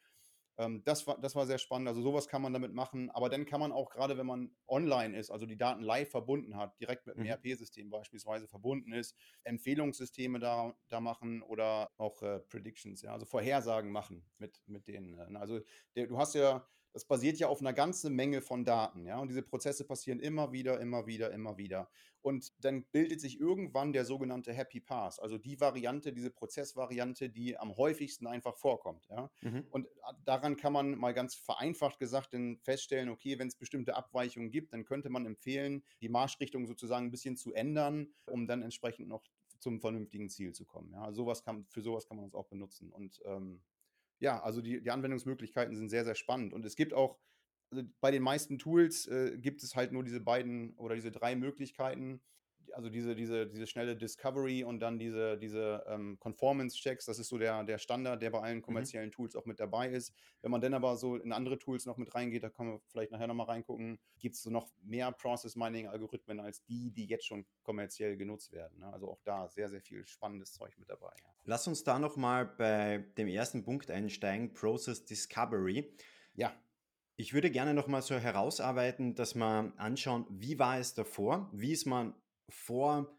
Ähm, 0.57 0.83
das, 0.83 1.05
war, 1.07 1.19
das 1.19 1.35
war 1.35 1.45
sehr 1.45 1.57
spannend. 1.57 1.87
Also 1.87 2.01
sowas 2.01 2.27
kann 2.27 2.41
man 2.41 2.53
damit 2.53 2.73
machen. 2.73 3.09
Aber 3.11 3.29
dann 3.29 3.45
kann 3.45 3.59
man 3.59 3.71
auch, 3.71 3.89
gerade 3.89 4.17
wenn 4.17 4.25
man 4.25 4.55
online 4.67 5.17
ist, 5.17 5.31
also 5.31 5.45
die 5.45 5.57
Daten 5.57 5.81
live 5.81 6.09
verbunden 6.09 6.55
hat, 6.55 6.79
direkt 6.79 7.05
mit 7.07 7.15
einem 7.15 7.25
mhm. 7.25 7.31
ERP-System 7.31 7.89
beispielsweise 7.89 8.47
verbunden 8.47 8.93
ist, 8.93 9.15
Empfehlungssysteme 9.43 10.39
da, 10.39 10.73
da 10.87 11.01
machen 11.01 11.41
oder 11.41 11.91
auch 11.97 12.21
äh, 12.21 12.39
Predictions, 12.39 13.01
ja, 13.01 13.11
also 13.13 13.25
Vorhersagen 13.25 13.91
machen 13.91 14.25
mit, 14.37 14.61
mit 14.67 14.87
denen. 14.87 15.17
Äh, 15.17 15.37
also 15.37 15.59
der, 15.95 16.07
du 16.07 16.17
hast 16.17 16.35
ja 16.35 16.65
das 16.95 17.03
basiert 17.03 17.37
ja 17.39 17.49
auf 17.49 17.59
einer 17.59 17.73
ganzen 17.73 18.15
Menge 18.15 18.41
von 18.41 18.63
Daten, 18.63 19.05
ja. 19.05 19.19
Und 19.19 19.27
diese 19.27 19.41
Prozesse 19.41 19.83
passieren 19.83 20.21
immer 20.21 20.53
wieder, 20.53 20.79
immer 20.79 21.05
wieder, 21.05 21.29
immer 21.31 21.57
wieder. 21.57 21.89
Und 22.21 22.53
dann 22.63 22.85
bildet 22.85 23.19
sich 23.19 23.37
irgendwann 23.37 23.91
der 23.91 24.05
sogenannte 24.05 24.53
Happy 24.53 24.79
Pass, 24.79 25.19
also 25.19 25.37
die 25.37 25.59
Variante, 25.59 26.13
diese 26.13 26.31
Prozessvariante, 26.31 27.29
die 27.29 27.57
am 27.57 27.75
häufigsten 27.75 28.27
einfach 28.27 28.55
vorkommt, 28.55 29.09
ja. 29.09 29.29
Mhm. 29.41 29.67
Und 29.71 29.89
daran 30.23 30.55
kann 30.55 30.71
man 30.71 30.97
mal 30.97 31.13
ganz 31.13 31.35
vereinfacht 31.35 31.99
gesagt 31.99 32.33
dann 32.33 32.59
feststellen, 32.59 33.09
okay, 33.09 33.37
wenn 33.39 33.49
es 33.49 33.57
bestimmte 33.57 33.97
Abweichungen 33.97 34.49
gibt, 34.49 34.71
dann 34.71 34.85
könnte 34.85 35.09
man 35.09 35.25
empfehlen, 35.25 35.83
die 35.99 36.07
Marschrichtung 36.07 36.65
sozusagen 36.65 37.07
ein 37.07 37.11
bisschen 37.11 37.35
zu 37.35 37.53
ändern, 37.53 38.13
um 38.25 38.47
dann 38.47 38.61
entsprechend 38.61 39.09
noch 39.09 39.25
zum 39.59 39.81
vernünftigen 39.81 40.29
Ziel 40.29 40.53
zu 40.53 40.63
kommen. 40.63 40.93
Ja, 40.93 41.11
sowas 41.11 41.43
kann, 41.43 41.65
für 41.65 41.81
sowas 41.81 42.07
kann 42.07 42.15
man 42.15 42.27
es 42.27 42.35
auch 42.35 42.47
benutzen. 42.47 42.89
Und 42.89 43.21
ähm, 43.25 43.61
ja, 44.19 44.41
also 44.41 44.61
die, 44.61 44.81
die 44.81 44.91
Anwendungsmöglichkeiten 44.91 45.75
sind 45.75 45.89
sehr, 45.89 46.05
sehr 46.05 46.15
spannend. 46.15 46.53
Und 46.53 46.65
es 46.65 46.75
gibt 46.75 46.93
auch, 46.93 47.17
also 47.71 47.83
bei 48.01 48.11
den 48.11 48.23
meisten 48.23 48.57
Tools 48.57 49.07
äh, 49.07 49.37
gibt 49.37 49.63
es 49.63 49.75
halt 49.75 49.91
nur 49.91 50.03
diese 50.03 50.21
beiden 50.21 50.75
oder 50.77 50.95
diese 50.95 51.11
drei 51.11 51.35
Möglichkeiten. 51.35 52.21
Also 52.75 52.89
diese, 52.89 53.15
diese, 53.15 53.47
diese 53.47 53.67
schnelle 53.67 53.95
Discovery 53.95 54.65
und 54.65 54.81
dann 54.81 54.99
diese, 54.99 55.37
diese 55.37 55.85
ähm, 55.87 56.19
Conformance-Checks, 56.19 57.05
das 57.05 57.19
ist 57.19 57.29
so 57.29 57.37
der, 57.37 57.63
der 57.63 57.77
Standard, 57.77 58.21
der 58.21 58.31
bei 58.31 58.41
allen 58.41 58.57
mhm. 58.57 58.63
kommerziellen 58.63 59.07
mhm. 59.07 59.13
Tools 59.13 59.37
auch 59.37 59.45
mit 59.45 59.61
dabei 59.61 59.87
ist. 59.87 60.13
Wenn 60.41 60.51
man 60.51 60.59
dann 60.59 60.73
aber 60.73 60.97
so 60.97 61.15
in 61.15 61.31
andere 61.31 61.57
Tools 61.57 61.85
noch 61.85 61.95
mit 61.95 62.13
reingeht, 62.13 62.43
da 62.43 62.49
können 62.49 62.73
wir 62.73 62.81
vielleicht 62.87 63.11
nachher 63.11 63.27
nochmal 63.27 63.45
reingucken, 63.45 63.97
gibt 64.19 64.35
es 64.35 64.41
so 64.41 64.49
noch 64.49 64.67
mehr 64.81 65.09
Process-Mining-Algorithmen 65.13 66.41
als 66.41 66.65
die, 66.65 66.91
die 66.91 67.05
jetzt 67.05 67.25
schon 67.25 67.45
kommerziell 67.63 68.17
genutzt 68.17 68.51
werden. 68.51 68.79
Ne? 68.79 68.91
Also 68.91 69.09
auch 69.09 69.21
da 69.23 69.47
sehr, 69.47 69.69
sehr 69.69 69.81
viel 69.81 70.05
spannendes 70.05 70.51
Zeug 70.51 70.77
mit 70.77 70.89
dabei. 70.89 71.13
Ja. 71.23 71.29
Lass 71.45 71.67
uns 71.69 71.85
da 71.85 71.97
nochmal 71.97 72.45
bei 72.45 73.05
dem 73.17 73.29
ersten 73.29 73.63
Punkt 73.63 73.89
einsteigen, 73.89 74.53
Process 74.53 75.05
Discovery. 75.05 75.95
Ja. 76.33 76.53
Ich 77.15 77.33
würde 77.33 77.49
gerne 77.49 77.73
nochmal 77.73 78.01
so 78.01 78.15
herausarbeiten, 78.15 79.15
dass 79.15 79.35
wir 79.35 79.71
anschauen, 79.77 80.25
wie 80.29 80.59
war 80.59 80.77
es 80.77 80.93
davor, 80.93 81.49
wie 81.53 81.71
ist 81.71 81.85
man 81.85 82.13
vor 82.49 83.17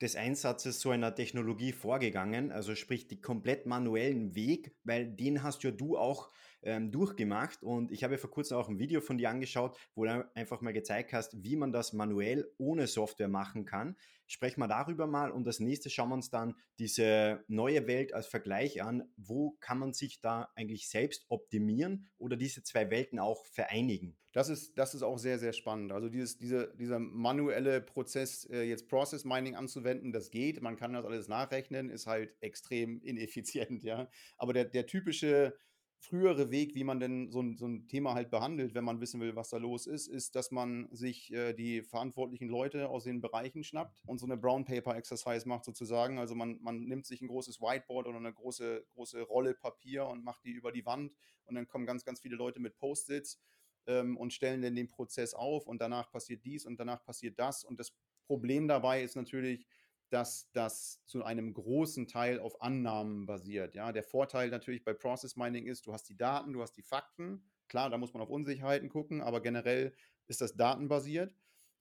des 0.00 0.16
Einsatzes 0.16 0.80
so 0.80 0.90
einer 0.90 1.14
Technologie 1.14 1.72
vorgegangen, 1.72 2.52
also 2.52 2.74
sprich 2.74 3.06
die 3.06 3.20
komplett 3.20 3.66
manuellen 3.66 4.34
Weg, 4.34 4.74
weil 4.84 5.06
den 5.06 5.42
hast 5.42 5.62
ja 5.62 5.70
du 5.70 5.98
auch 5.98 6.30
ähm, 6.62 6.90
durchgemacht 6.90 7.62
und 7.62 7.90
ich 7.90 8.04
habe 8.04 8.18
vor 8.18 8.30
kurzem 8.30 8.56
auch 8.56 8.68
ein 8.68 8.78
Video 8.78 9.00
von 9.00 9.18
dir 9.18 9.30
angeschaut, 9.30 9.78
wo 9.94 10.04
du 10.04 10.30
einfach 10.34 10.60
mal 10.60 10.72
gezeigt 10.72 11.12
hast, 11.12 11.42
wie 11.42 11.56
man 11.56 11.72
das 11.72 11.92
manuell 11.92 12.50
ohne 12.58 12.86
Software 12.86 13.28
machen 13.28 13.64
kann. 13.64 13.96
Sprechen 14.26 14.60
wir 14.60 14.68
darüber 14.68 15.08
mal 15.08 15.32
und 15.32 15.46
als 15.46 15.58
nächstes 15.58 15.92
schauen 15.92 16.10
wir 16.10 16.14
uns 16.14 16.30
dann 16.30 16.54
diese 16.78 17.42
neue 17.48 17.88
Welt 17.88 18.14
als 18.14 18.28
Vergleich 18.28 18.80
an. 18.80 19.10
Wo 19.16 19.56
kann 19.58 19.78
man 19.78 19.92
sich 19.92 20.20
da 20.20 20.48
eigentlich 20.54 20.88
selbst 20.88 21.26
optimieren 21.28 22.06
oder 22.16 22.36
diese 22.36 22.62
zwei 22.62 22.90
Welten 22.90 23.18
auch 23.18 23.44
vereinigen? 23.46 24.16
Das 24.32 24.48
ist, 24.48 24.78
das 24.78 24.94
ist 24.94 25.02
auch 25.02 25.18
sehr, 25.18 25.40
sehr 25.40 25.52
spannend. 25.52 25.90
Also 25.90 26.08
dieses, 26.08 26.38
diese, 26.38 26.72
dieser 26.76 27.00
manuelle 27.00 27.80
Prozess, 27.80 28.44
äh, 28.44 28.62
jetzt 28.62 28.88
Process 28.88 29.24
Mining 29.24 29.56
anzuwenden, 29.56 30.12
das 30.12 30.30
geht. 30.30 30.62
Man 30.62 30.76
kann 30.76 30.92
das 30.92 31.04
alles 31.04 31.26
nachrechnen, 31.26 31.90
ist 31.90 32.06
halt 32.06 32.36
extrem 32.40 33.00
ineffizient, 33.02 33.82
ja. 33.82 34.08
Aber 34.36 34.52
der, 34.52 34.66
der 34.66 34.86
typische 34.86 35.56
frühere 36.00 36.50
Weg, 36.50 36.74
wie 36.74 36.82
man 36.82 36.98
denn 36.98 37.30
so 37.30 37.40
ein, 37.40 37.56
so 37.58 37.66
ein 37.66 37.86
Thema 37.86 38.14
halt 38.14 38.30
behandelt, 38.30 38.74
wenn 38.74 38.84
man 38.84 39.00
wissen 39.00 39.20
will, 39.20 39.36
was 39.36 39.50
da 39.50 39.58
los 39.58 39.86
ist, 39.86 40.08
ist, 40.08 40.34
dass 40.34 40.50
man 40.50 40.88
sich 40.90 41.30
äh, 41.32 41.52
die 41.52 41.82
verantwortlichen 41.82 42.48
Leute 42.48 42.88
aus 42.88 43.04
den 43.04 43.20
Bereichen 43.20 43.62
schnappt 43.62 44.02
und 44.06 44.18
so 44.18 44.24
eine 44.24 44.38
Brown 44.38 44.64
Paper 44.64 44.96
Exercise 44.96 45.46
macht 45.46 45.64
sozusagen. 45.64 46.18
Also 46.18 46.34
man, 46.34 46.58
man 46.62 46.84
nimmt 46.84 47.04
sich 47.04 47.20
ein 47.20 47.28
großes 47.28 47.60
Whiteboard 47.60 48.06
oder 48.06 48.16
eine 48.16 48.32
große, 48.32 48.86
große 48.94 49.20
Rolle 49.22 49.54
Papier 49.54 50.06
und 50.06 50.24
macht 50.24 50.42
die 50.44 50.52
über 50.52 50.72
die 50.72 50.86
Wand 50.86 51.12
und 51.44 51.54
dann 51.54 51.68
kommen 51.68 51.84
ganz, 51.84 52.04
ganz 52.04 52.20
viele 52.20 52.36
Leute 52.36 52.60
mit 52.60 52.76
Post-its 52.76 53.38
ähm, 53.86 54.16
und 54.16 54.32
stellen 54.32 54.62
dann 54.62 54.74
den 54.74 54.88
Prozess 54.88 55.34
auf 55.34 55.66
und 55.66 55.82
danach 55.82 56.10
passiert 56.10 56.46
dies 56.46 56.64
und 56.64 56.80
danach 56.80 57.04
passiert 57.04 57.38
das 57.38 57.62
und 57.62 57.78
das 57.78 57.92
Problem 58.26 58.68
dabei 58.68 59.02
ist 59.02 59.16
natürlich, 59.16 59.66
dass 60.10 60.50
das 60.52 61.02
zu 61.06 61.24
einem 61.24 61.54
großen 61.54 62.06
Teil 62.08 62.40
auf 62.40 62.60
Annahmen 62.60 63.26
basiert. 63.26 63.74
Ja, 63.74 63.92
der 63.92 64.02
Vorteil 64.02 64.50
natürlich 64.50 64.84
bei 64.84 64.92
Process 64.92 65.36
Mining 65.36 65.66
ist, 65.66 65.86
du 65.86 65.92
hast 65.92 66.08
die 66.08 66.16
Daten, 66.16 66.52
du 66.52 66.62
hast 66.62 66.76
die 66.76 66.82
Fakten. 66.82 67.42
Klar, 67.68 67.90
da 67.90 67.98
muss 67.98 68.12
man 68.12 68.22
auf 68.22 68.30
Unsicherheiten 68.30 68.88
gucken, 68.88 69.20
aber 69.20 69.40
generell 69.40 69.94
ist 70.26 70.40
das 70.40 70.56
datenbasiert. 70.56 71.34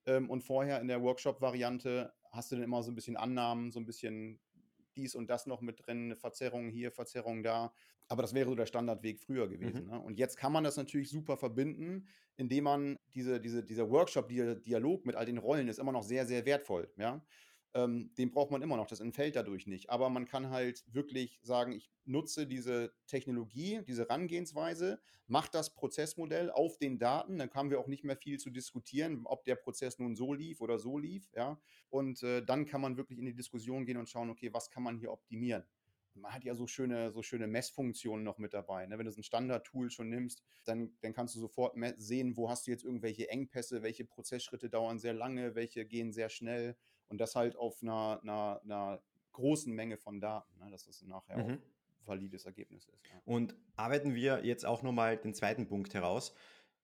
Ähm, 0.06 0.30
und 0.30 0.44
vorher 0.44 0.80
in 0.80 0.88
der 0.88 1.02
Workshop-Variante 1.02 2.14
hast 2.32 2.52
du 2.52 2.56
dann 2.56 2.64
immer 2.64 2.84
so 2.84 2.92
ein 2.92 2.96
bisschen 2.96 3.18
Annahmen, 3.18 3.72
so 3.72 3.80
ein 3.80 3.86
bisschen 3.86 4.40
dies 4.96 5.16
und 5.16 5.30
das 5.30 5.46
noch 5.46 5.62
mit 5.62 5.86
drin, 5.86 6.16
Verzerrung 6.16 6.70
hier, 6.70 6.92
Verzerrung 6.92 7.44
da. 7.44 7.74
Aber 8.08 8.24
das 8.24 8.34
wäre 8.34 8.50
so 8.50 8.56
der 8.56 8.66
Standardweg 8.66 9.20
früher 9.20 9.48
gewesen. 9.48 9.84
Mhm. 9.84 9.90
Ne? 9.92 10.00
Und 10.00 10.18
jetzt 10.18 10.36
kann 10.36 10.52
man 10.52 10.64
das 10.64 10.78
natürlich 10.78 11.10
super 11.10 11.38
verbinden, 11.38 12.08
indem 12.38 12.64
man 12.64 12.96
diese, 13.14 13.40
diese, 13.40 13.64
dieser 13.64 13.90
Workshop-Dialog 13.90 15.06
mit 15.06 15.16
all 15.16 15.26
den 15.26 15.38
Rollen 15.38 15.68
ist 15.68 15.78
immer 15.78 15.92
noch 15.92 16.04
sehr, 16.04 16.26
sehr 16.26 16.46
wertvoll. 16.46 16.92
Ja? 16.98 17.24
Ähm, 17.74 18.12
den 18.18 18.32
braucht 18.32 18.52
man 18.52 18.62
immer 18.62 18.78
noch, 18.78 18.88
das 18.88 19.00
entfällt 19.00 19.36
dadurch 19.36 19.68
nicht. 19.68 19.90
Aber 19.90 20.10
man 20.10 20.26
kann 20.26 20.50
halt 20.50 20.84
wirklich 20.88 21.40
sagen, 21.44 21.72
ich 21.72 21.92
nutze 22.06 22.48
diese 22.48 22.94
Technologie, 23.08 23.82
diese 23.88 24.04
Herangehensweise, 24.04 25.00
mache 25.28 25.50
das 25.52 25.74
Prozessmodell 25.74 26.50
auf 26.50 26.78
den 26.78 26.98
Daten, 26.98 27.38
dann 27.38 27.52
haben 27.52 27.70
wir 27.70 27.80
auch 27.80 27.88
nicht 27.88 28.04
mehr 28.04 28.18
viel 28.18 28.40
zu 28.40 28.50
diskutieren, 28.50 29.22
ob 29.26 29.46
der 29.46 29.56
Prozess 29.56 30.00
nun 30.00 30.16
so 30.16 30.34
lief 30.34 30.62
oder 30.62 30.80
so 30.80 30.98
lief, 30.98 31.30
ja. 31.36 31.60
Und 31.90 32.24
äh, 32.24 32.44
dann 32.44 32.66
kann 32.66 32.82
man 32.82 32.98
wirklich 32.98 33.20
in 33.20 33.26
die 33.26 33.36
Diskussion 33.36 33.86
gehen 33.86 33.98
und 33.98 34.10
schauen, 34.10 34.30
okay, 34.30 34.54
was 34.54 34.70
kann 34.70 34.84
man 34.84 34.98
hier 34.98 35.12
optimieren? 35.12 35.64
man 36.22 36.34
hat 36.34 36.44
ja 36.44 36.56
so 36.56 36.68
schöne, 36.68 37.12
so 37.12 37.22
schöne 37.22 37.48
Messfunktionen 37.48 38.24
noch 38.24 38.38
mit 38.38 38.54
dabei. 38.54 38.86
Ne? 38.86 38.98
Wenn 38.98 39.06
du 39.06 39.12
so 39.12 39.20
ein 39.20 39.24
Standard-Tool 39.24 39.90
schon 39.90 40.10
nimmst, 40.10 40.44
dann, 40.66 40.92
dann 41.02 41.14
kannst 41.14 41.36
du 41.36 41.40
sofort 41.40 41.76
sehen, 41.98 42.38
wo 42.38 42.50
hast 42.50 42.68
du 42.68 42.72
jetzt 42.72 42.84
irgendwelche 42.84 43.30
Engpässe, 43.30 43.82
welche 43.84 44.06
Prozessschritte 44.06 44.70
dauern 44.70 45.00
sehr 45.00 45.14
lange, 45.14 45.56
welche 45.56 45.86
gehen 45.86 46.12
sehr 46.12 46.30
schnell. 46.30 46.76
Und 47.10 47.20
das 47.20 47.36
halt 47.36 47.56
auf 47.56 47.82
einer, 47.82 48.20
einer, 48.24 48.62
einer 48.64 49.02
großen 49.34 49.74
Menge 49.74 49.98
von 49.98 50.20
Daten, 50.20 50.58
ne? 50.60 50.70
dass 50.72 50.86
das 50.86 51.02
nachher 51.04 51.38
mhm. 51.38 51.54
auch 51.54 52.08
valides 52.08 52.46
Ergebnis 52.46 52.86
ist. 52.86 53.06
Ja. 53.12 53.22
Und 53.26 53.56
arbeiten 53.76 54.16
wir 54.16 54.46
jetzt 54.46 54.66
auch 54.66 54.84
nochmal 54.84 55.18
den 55.18 55.34
zweiten 55.34 55.68
Punkt 55.68 55.94
heraus. 55.94 56.34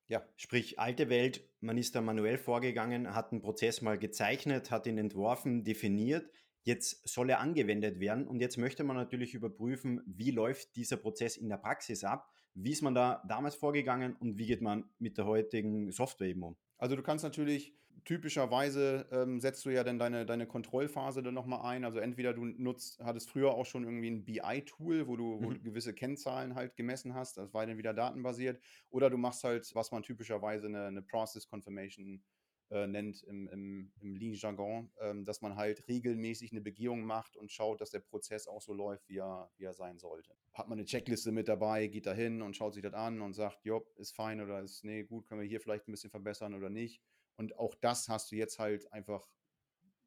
Ja, 0.07 0.23
sprich 0.35 0.79
alte 0.79 1.09
Welt, 1.09 1.49
man 1.61 1.77
ist 1.77 1.95
da 1.95 2.01
manuell 2.01 2.37
vorgegangen, 2.37 3.15
hat 3.15 3.31
einen 3.31 3.41
Prozess 3.41 3.81
mal 3.81 3.97
gezeichnet, 3.97 4.69
hat 4.69 4.85
ihn 4.85 4.99
entworfen, 4.99 5.63
definiert. 5.63 6.29
Jetzt 6.61 7.07
soll 7.07 7.29
er 7.29 7.39
angewendet 7.39 7.99
werden 7.99 8.27
und 8.27 8.39
jetzt 8.39 8.57
möchte 8.57 8.83
man 8.83 8.95
natürlich 8.95 9.33
überprüfen, 9.33 10.01
wie 10.05 10.31
läuft 10.31 10.75
dieser 10.75 10.97
Prozess 10.97 11.37
in 11.37 11.49
der 11.49 11.57
Praxis 11.57 12.03
ab, 12.03 12.31
wie 12.53 12.71
ist 12.71 12.81
man 12.81 12.95
da 12.95 13.23
damals 13.27 13.55
vorgegangen 13.55 14.15
und 14.15 14.37
wie 14.37 14.47
geht 14.47 14.61
man 14.61 14.89
mit 14.97 15.17
der 15.17 15.25
heutigen 15.25 15.91
Software 15.91 16.27
eben 16.27 16.43
um. 16.43 16.55
Also 16.77 16.95
du 16.95 17.03
kannst 17.03 17.23
natürlich 17.23 17.75
typischerweise 18.05 19.07
ähm, 19.11 19.39
setzt 19.39 19.65
du 19.65 19.71
ja 19.71 19.83
dann 19.83 19.99
deine, 19.99 20.25
deine 20.25 20.47
Kontrollphase 20.47 21.23
dann 21.23 21.33
nochmal 21.33 21.65
ein. 21.65 21.83
Also 21.83 21.99
entweder 21.99 22.33
du 22.33 22.45
nutzt, 22.45 23.03
hattest 23.03 23.29
früher 23.29 23.53
auch 23.53 23.65
schon 23.65 23.83
irgendwie 23.83 24.11
ein 24.11 24.23
BI-Tool, 24.23 25.07
wo, 25.07 25.17
du, 25.17 25.41
wo 25.41 25.49
mhm. 25.49 25.55
du 25.55 25.61
gewisse 25.61 25.93
Kennzahlen 25.93 26.55
halt 26.55 26.75
gemessen 26.75 27.15
hast, 27.15 27.37
das 27.37 27.53
war 27.53 27.65
dann 27.65 27.77
wieder 27.77 27.93
datenbasiert, 27.93 28.61
oder 28.89 29.09
du 29.09 29.17
machst 29.17 29.43
halt, 29.43 29.69
was 29.73 29.91
man 29.91 30.03
typischerweise 30.03 30.67
eine, 30.67 30.85
eine 30.85 31.01
Process 31.01 31.47
Confirmation 31.47 32.23
äh, 32.69 32.87
nennt 32.87 33.23
im, 33.23 33.47
im, 33.47 33.91
im 34.01 34.15
Lean-Jargon, 34.15 34.91
ähm, 34.99 35.25
dass 35.25 35.41
man 35.41 35.55
halt 35.55 35.87
regelmäßig 35.87 36.51
eine 36.51 36.61
Begehung 36.61 37.03
macht 37.03 37.37
und 37.37 37.51
schaut, 37.51 37.81
dass 37.81 37.89
der 37.89 37.99
Prozess 37.99 38.47
auch 38.47 38.61
so 38.61 38.73
läuft, 38.73 39.07
wie 39.09 39.17
er, 39.17 39.51
wie 39.57 39.65
er 39.65 39.73
sein 39.73 39.97
sollte. 39.97 40.35
Hat 40.53 40.67
man 40.67 40.77
eine 40.77 40.85
Checkliste 40.85 41.31
mit 41.31 41.47
dabei, 41.47 41.87
geht 41.87 42.05
da 42.05 42.13
hin 42.13 42.41
und 42.41 42.55
schaut 42.55 42.73
sich 42.73 42.83
das 42.83 42.93
an 42.93 43.21
und 43.21 43.33
sagt, 43.33 43.65
jo, 43.65 43.85
ist 43.97 44.15
fein 44.15 44.41
oder 44.41 44.61
ist, 44.61 44.83
nee, 44.83 45.03
gut, 45.03 45.27
können 45.27 45.41
wir 45.41 45.47
hier 45.47 45.61
vielleicht 45.61 45.87
ein 45.87 45.91
bisschen 45.91 46.11
verbessern 46.11 46.53
oder 46.53 46.69
nicht. 46.69 47.01
Und 47.37 47.57
auch 47.57 47.75
das 47.75 48.09
hast 48.09 48.31
du 48.31 48.35
jetzt 48.35 48.59
halt 48.59 48.91
einfach 48.91 49.27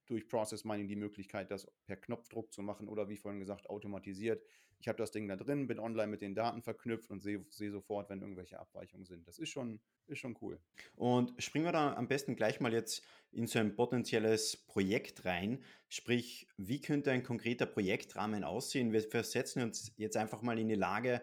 durch 0.06 0.26
Process 0.26 0.64
Mining 0.64 0.88
die 0.88 0.97
Möglichkeit, 0.97 1.50
das 1.50 1.70
per 1.85 1.97
Knopfdruck 1.97 2.52
zu 2.52 2.62
machen 2.62 2.88
oder 2.88 3.08
wie 3.08 3.16
vorhin 3.16 3.40
gesagt, 3.40 3.68
automatisiert. 3.68 4.42
Ich 4.80 4.87
habe 4.87 4.97
das 4.97 5.11
Ding 5.11 5.26
da 5.26 5.37
drin, 5.37 5.66
bin 5.66 5.80
online 5.80 6.06
mit 6.06 6.23
den 6.23 6.35
Daten 6.35 6.62
verknüpft 6.62 7.11
und 7.11 7.20
sehe 7.20 7.44
seh 7.50 7.68
sofort, 7.68 8.08
wenn 8.11 8.20
irgendwelche 8.20 8.58
Abweichungen 8.61 9.04
sind. 9.04 9.26
Das 9.26 9.38
ist 9.38 9.49
schon, 9.49 9.80
ist 10.06 10.20
schon 10.20 10.38
cool. 10.40 10.61
Und 10.94 11.35
springen 11.42 11.64
wir 11.64 11.73
da 11.73 11.94
am 11.94 12.06
besten 12.06 12.37
gleich 12.37 12.61
mal 12.61 12.73
jetzt 12.73 13.04
in 13.32 13.47
so 13.49 13.58
ein 13.58 13.75
potenzielles 13.75 14.56
Projekt 14.56 15.25
rein. 15.25 15.64
Sprich, 15.88 16.49
wie 16.56 16.80
könnte 16.80 17.11
ein 17.11 17.25
konkreter 17.25 17.66
Projektrahmen 17.66 18.44
aussehen? 18.44 18.92
Wir 18.92 19.02
versetzen 19.02 19.62
uns 19.62 19.92
jetzt 19.97 20.16
einfach 20.16 20.42
mal 20.42 20.58
in 20.58 20.68
die 20.68 20.76
Lage, 20.76 21.23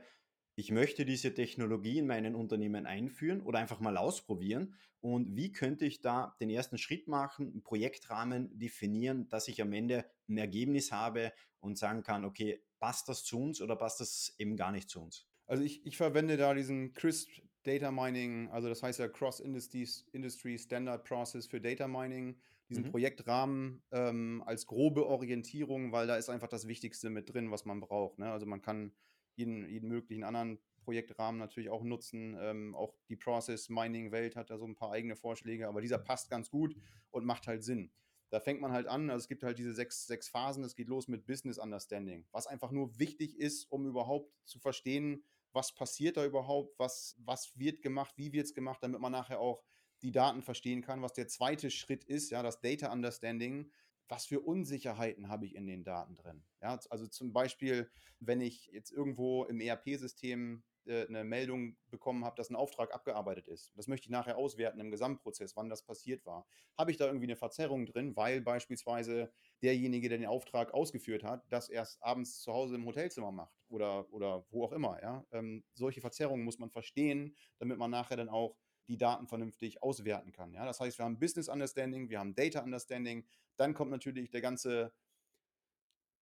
ich 0.55 0.71
möchte 0.71 1.05
diese 1.05 1.33
Technologie 1.33 2.00
in 2.00 2.07
meinen 2.07 2.33
Unternehmen 2.33 2.85
einführen 2.85 3.41
oder 3.41 3.59
einfach 3.59 3.81
mal 3.81 3.97
ausprobieren. 3.97 4.75
Und 5.01 5.35
wie 5.35 5.51
könnte 5.51 5.85
ich 5.85 6.01
da 6.01 6.35
den 6.39 6.50
ersten 6.50 6.77
Schritt 6.77 7.07
machen, 7.07 7.51
einen 7.51 7.62
Projektrahmen 7.62 8.57
definieren, 8.57 9.27
dass 9.29 9.47
ich 9.47 9.62
am 9.62 9.74
Ende 9.74 10.05
ein 10.29 10.38
Ergebnis 10.38 10.91
habe 10.91 11.33
und 11.59 11.77
sagen 11.77 12.03
kann, 12.03 12.24
okay, 12.25 12.63
passt 12.79 13.09
das 13.09 13.24
zu 13.24 13.39
uns 13.39 13.62
oder 13.62 13.75
passt 13.75 14.00
das 14.00 14.33
eben 14.38 14.55
gar 14.55 14.71
nicht 14.71 14.89
zu 14.89 15.01
uns? 15.01 15.27
Also 15.45 15.63
ich, 15.63 15.85
ich 15.85 15.97
verwende 15.97 16.38
da 16.38 16.53
diesen 16.53 16.93
CRISP 16.93 17.43
Data 17.63 17.91
Mining, 17.91 18.50
also 18.50 18.69
das 18.69 18.81
heißt 18.83 19.00
ja 19.00 19.07
Cross 19.07 19.39
Industry, 19.39 19.88
Industry 20.12 20.57
Standard 20.57 21.03
Process 21.03 21.47
für 21.47 21.59
Data 21.59 21.88
Mining, 21.88 22.39
diesen 22.69 22.85
mhm. 22.85 22.91
Projektrahmen 22.91 23.83
ähm, 23.91 24.43
als 24.45 24.65
grobe 24.65 25.05
Orientierung, 25.05 25.91
weil 25.91 26.07
da 26.07 26.15
ist 26.15 26.29
einfach 26.29 26.47
das 26.47 26.67
Wichtigste 26.67 27.09
mit 27.09 27.33
drin, 27.33 27.51
was 27.51 27.65
man 27.65 27.79
braucht. 27.79 28.19
Ne? 28.19 28.31
Also 28.31 28.45
man 28.45 28.62
kann 28.62 28.91
jeden, 29.38 29.68
jeden 29.70 29.89
möglichen 29.89 30.24
anderen 30.24 30.60
Projektrahmen 30.84 31.39
natürlich 31.39 31.70
auch 31.70 31.84
nutzen. 31.84 32.38
Ähm, 32.39 32.75
auch 32.75 32.96
die 33.10 33.15
Process 33.15 33.70
Mining 33.70 34.12
Welt 34.12 34.36
hat 34.36 34.50
da 34.50 34.58
so 34.58 34.65
ein 34.65 34.75
paar 34.75 34.92
eigene 34.92 35.15
Vorschläge, 35.15 35.68
aber 35.68 35.82
dieser 35.82 35.98
passt 35.98 36.30
ganz 36.30 36.50
gut 36.50 36.75
und 37.12 37.25
macht 37.25 37.48
halt 37.48 37.63
Sinn. 37.63 37.92
Da 38.30 38.39
fängt 38.39 38.62
man 38.62 38.72
halt 38.72 38.88
an, 38.88 39.10
also 39.10 39.24
es 39.24 39.27
gibt 39.27 39.44
halt 39.44 39.58
diese 39.60 39.74
sechs, 39.74 40.08
sechs 40.08 40.30
Phasen, 40.30 40.63
es 40.63 40.75
geht 40.75 40.88
los 40.88 41.08
mit 41.08 41.25
Business 41.25 41.58
Understanding, 41.58 42.25
was 42.32 42.48
einfach 42.48 42.72
nur 42.72 42.98
wichtig 43.00 43.38
ist, 43.38 43.72
um 43.72 43.86
überhaupt 43.86 44.34
zu 44.46 44.60
verstehen, 44.60 45.24
was 45.54 45.74
passiert 45.74 46.18
da 46.18 46.25
überhaupt, 46.25 46.77
was, 46.77 47.15
was 47.20 47.58
wird 47.58 47.82
gemacht, 47.82 48.13
wie 48.18 48.34
wird 48.34 48.46
es 48.46 48.54
gemacht, 48.54 48.84
damit 48.84 49.00
man 49.00 49.12
nachher 49.12 49.39
auch 49.39 49.63
die 50.01 50.12
Daten 50.12 50.42
verstehen 50.42 50.82
kann, 50.82 51.01
was 51.01 51.13
der 51.13 51.27
zweite 51.27 51.72
Schritt 51.72 52.04
ist, 52.04 52.30
ja, 52.30 52.44
das 52.44 52.60
Data 52.60 52.92
Understanding, 52.92 53.72
was 54.07 54.25
für 54.25 54.39
Unsicherheiten 54.39 55.29
habe 55.29 55.45
ich 55.45 55.55
in 55.55 55.67
den 55.67 55.83
Daten 55.83 56.15
drin. 56.15 56.43
Ja, 56.62 56.79
also 56.89 57.07
zum 57.07 57.33
Beispiel, 57.33 57.89
wenn 58.19 58.41
ich 58.41 58.67
jetzt 58.67 58.91
irgendwo 58.91 59.45
im 59.45 59.59
ERP-System 59.59 60.63
äh, 60.85 61.07
eine 61.07 61.24
Meldung 61.24 61.77
bekommen 61.89 62.25
habe, 62.25 62.35
dass 62.35 62.50
ein 62.50 62.55
Auftrag 62.55 62.93
abgearbeitet 62.93 63.47
ist. 63.47 63.71
Das 63.75 63.88
möchte 63.88 64.05
ich 64.05 64.12
nachher 64.12 64.38
auswerten 64.38 64.79
im 64.79 64.91
Gesamtprozess, 64.91 65.55
wann 65.55 65.69
das 65.69 65.83
passiert 65.83 66.25
war. 66.25 66.45
Habe 66.77 66.91
ich 66.91 66.97
da 66.97 67.07
irgendwie 67.07 67.25
eine 67.25 67.35
Verzerrung 67.35 67.85
drin, 67.88 68.15
weil 68.15 68.41
beispielsweise 68.41 69.31
derjenige, 69.63 70.09
der 70.09 70.19
den 70.19 70.27
Auftrag 70.27 70.74
ausgeführt 70.74 71.24
hat, 71.24 71.43
das 71.50 71.69
erst 71.69 72.03
abends 72.03 72.39
zu 72.41 72.53
Hause 72.53 72.75
im 72.75 72.85
Hotelzimmer 72.85 73.31
macht 73.31 73.55
oder, 73.67 74.12
oder 74.13 74.45
wo 74.51 74.65
auch 74.65 74.74
immer. 74.74 75.01
Ja? 75.01 75.25
Ähm, 75.31 75.63
solche 75.74 76.01
Verzerrungen 76.01 76.45
muss 76.45 76.59
man 76.59 76.69
verstehen, 76.69 77.35
damit 77.57 77.79
man 77.79 77.89
nachher 77.89 78.17
dann 78.17 78.29
auch 78.29 78.55
die 78.88 78.98
Daten 78.98 79.27
vernünftig 79.27 79.82
auswerten 79.84 80.32
kann. 80.32 80.54
Ja? 80.54 80.65
Das 80.65 80.80
heißt, 80.80 80.98
wir 80.98 81.06
haben 81.06 81.20
Business 81.20 81.50
Understanding, 81.50 82.10
wir 82.10 82.20
haben 82.20 82.36
Data 82.36 82.62
Understanding, 82.62 83.25
dann 83.58 83.74
kommt 83.74 83.92
natürlich 83.92 84.30
der 84.30 84.42
ganze, 84.42 84.94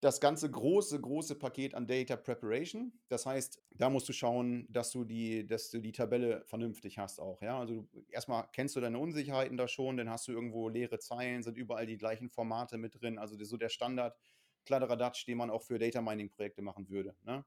das 0.00 0.20
ganze 0.20 0.50
große, 0.50 1.00
große 1.00 1.36
Paket 1.36 1.74
an 1.74 1.86
Data 1.86 2.16
Preparation. 2.16 2.92
Das 3.08 3.26
heißt, 3.26 3.62
da 3.70 3.88
musst 3.88 4.08
du 4.08 4.12
schauen, 4.12 4.66
dass 4.70 4.90
du 4.90 5.04
die, 5.04 5.46
dass 5.46 5.70
du 5.70 5.80
die 5.80 5.92
Tabelle 5.92 6.44
vernünftig 6.44 6.98
hast 6.98 7.20
auch. 7.20 7.40
Ja? 7.42 7.58
Also 7.58 7.88
erstmal 8.08 8.48
kennst 8.52 8.76
du 8.76 8.80
deine 8.80 8.98
Unsicherheiten 8.98 9.56
da 9.56 9.68
schon, 9.68 9.96
dann 9.96 10.10
hast 10.10 10.28
du 10.28 10.32
irgendwo 10.32 10.68
leere 10.68 10.98
Zeilen, 10.98 11.42
sind 11.42 11.56
überall 11.56 11.86
die 11.86 11.98
gleichen 11.98 12.28
Formate 12.28 12.78
mit 12.78 13.00
drin. 13.00 13.18
Also 13.18 13.42
so 13.44 13.56
der 13.56 13.68
Standard 13.68 14.16
Kladderadatsch, 14.64 15.26
den 15.26 15.38
man 15.38 15.50
auch 15.50 15.62
für 15.62 15.78
Data 15.78 16.00
Mining 16.00 16.30
Projekte 16.30 16.62
machen 16.62 16.88
würde. 16.88 17.14
Ne? 17.22 17.44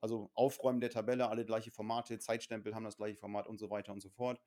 Also 0.00 0.30
Aufräumen 0.34 0.80
der 0.80 0.90
Tabelle, 0.90 1.28
alle 1.28 1.44
gleiche 1.44 1.70
Formate, 1.70 2.18
Zeitstempel 2.18 2.74
haben 2.74 2.84
das 2.84 2.96
gleiche 2.96 3.16
Format 3.16 3.46
und 3.46 3.58
so 3.58 3.70
weiter 3.70 3.92
und 3.92 4.00
so 4.00 4.10
fort 4.10 4.40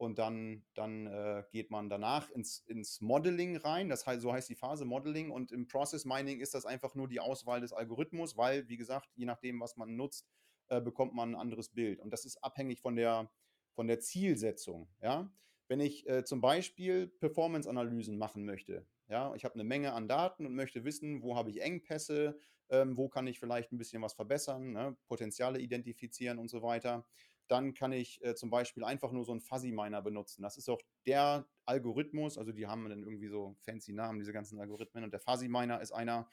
und 0.00 0.18
dann, 0.18 0.64
dann 0.72 1.06
äh, 1.08 1.44
geht 1.50 1.70
man 1.70 1.90
danach 1.90 2.30
ins, 2.30 2.60
ins 2.60 3.02
Modeling 3.02 3.58
rein. 3.58 3.90
Das 3.90 4.06
heißt, 4.06 4.22
so 4.22 4.32
heißt 4.32 4.48
die 4.48 4.54
Phase 4.54 4.86
Modeling 4.86 5.30
und 5.30 5.52
im 5.52 5.68
Process 5.68 6.06
Mining 6.06 6.40
ist 6.40 6.54
das 6.54 6.64
einfach 6.64 6.94
nur 6.94 7.06
die 7.06 7.20
Auswahl 7.20 7.60
des 7.60 7.74
Algorithmus, 7.74 8.34
weil, 8.38 8.66
wie 8.70 8.78
gesagt, 8.78 9.10
je 9.14 9.26
nachdem, 9.26 9.60
was 9.60 9.76
man 9.76 9.96
nutzt, 9.96 10.26
äh, 10.68 10.80
bekommt 10.80 11.14
man 11.14 11.32
ein 11.32 11.34
anderes 11.34 11.68
Bild. 11.68 12.00
Und 12.00 12.14
das 12.14 12.24
ist 12.24 12.42
abhängig 12.42 12.80
von 12.80 12.96
der, 12.96 13.30
von 13.74 13.88
der 13.88 14.00
Zielsetzung. 14.00 14.88
Ja? 15.02 15.30
Wenn 15.68 15.80
ich 15.80 16.08
äh, 16.08 16.24
zum 16.24 16.40
Beispiel 16.40 17.06
Performance-Analysen 17.06 18.16
machen 18.16 18.46
möchte, 18.46 18.86
ja, 19.08 19.34
ich 19.34 19.44
habe 19.44 19.54
eine 19.54 19.64
Menge 19.64 19.92
an 19.92 20.08
Daten 20.08 20.46
und 20.46 20.54
möchte 20.54 20.82
wissen, 20.84 21.20
wo 21.20 21.36
habe 21.36 21.50
ich 21.50 21.60
Engpässe, 21.60 22.38
ähm, 22.70 22.96
wo 22.96 23.10
kann 23.10 23.26
ich 23.26 23.38
vielleicht 23.38 23.70
ein 23.70 23.76
bisschen 23.76 24.00
was 24.00 24.14
verbessern, 24.14 24.72
ne? 24.72 24.96
Potenziale 25.08 25.58
identifizieren 25.58 26.38
und 26.38 26.48
so 26.48 26.62
weiter 26.62 27.04
dann 27.50 27.74
kann 27.74 27.92
ich 27.92 28.22
äh, 28.24 28.34
zum 28.34 28.48
Beispiel 28.50 28.84
einfach 28.84 29.10
nur 29.10 29.24
so 29.24 29.32
einen 29.32 29.40
Fuzzy 29.40 29.72
Miner 29.72 30.02
benutzen. 30.02 30.42
Das 30.42 30.56
ist 30.56 30.68
auch 30.68 30.80
der 31.06 31.46
Algorithmus, 31.64 32.38
also 32.38 32.52
die 32.52 32.66
haben 32.66 32.88
dann 32.88 33.02
irgendwie 33.02 33.28
so 33.28 33.56
fancy 33.60 33.92
Namen, 33.92 34.20
diese 34.20 34.32
ganzen 34.32 34.60
Algorithmen. 34.60 35.04
Und 35.04 35.12
der 35.12 35.20
Fuzzy 35.20 35.48
Miner 35.48 35.80
ist 35.80 35.92
einer, 35.92 36.28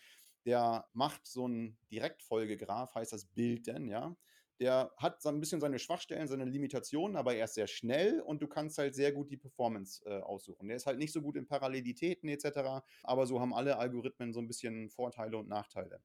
der 0.46 0.88
macht 0.94 1.26
so 1.26 1.46
einen 1.46 1.78
Direktfolgegraph, 1.92 2.94
heißt 2.96 3.14
das 3.14 3.26
Bild 3.26 3.68
denn, 3.68 3.88
ja. 3.88 4.16
Der 4.60 4.92
hat 4.98 5.22
so 5.22 5.30
ein 5.30 5.40
bisschen 5.40 5.62
seine 5.62 5.78
Schwachstellen, 5.78 6.28
seine 6.28 6.46
Limitationen, 6.46 7.16
aber 7.16 7.36
er 7.36 7.46
ist 7.46 7.54
sehr 7.54 7.68
schnell 7.68 8.22
und 8.22 8.42
du 8.42 8.48
kannst 8.48 8.80
halt 8.80 8.96
sehr 8.96 9.12
gut 9.12 9.30
die 9.30 9.38
Performance 9.38 10.04
äh, 10.06 10.20
aussuchen. 10.22 10.68
Der 10.68 10.78
ist 10.78 10.88
halt 10.88 10.98
nicht 10.98 11.14
so 11.14 11.22
gut 11.22 11.36
in 11.36 11.46
Parallelitäten 11.46 12.28
etc., 12.30 12.84
aber 13.04 13.26
so 13.28 13.40
haben 13.40 13.54
alle 13.54 13.78
Algorithmen 13.78 14.34
so 14.34 14.40
ein 14.40 14.48
bisschen 14.48 14.90
Vorteile 14.90 15.38
und 15.38 15.48
Nachteile. 15.48 16.02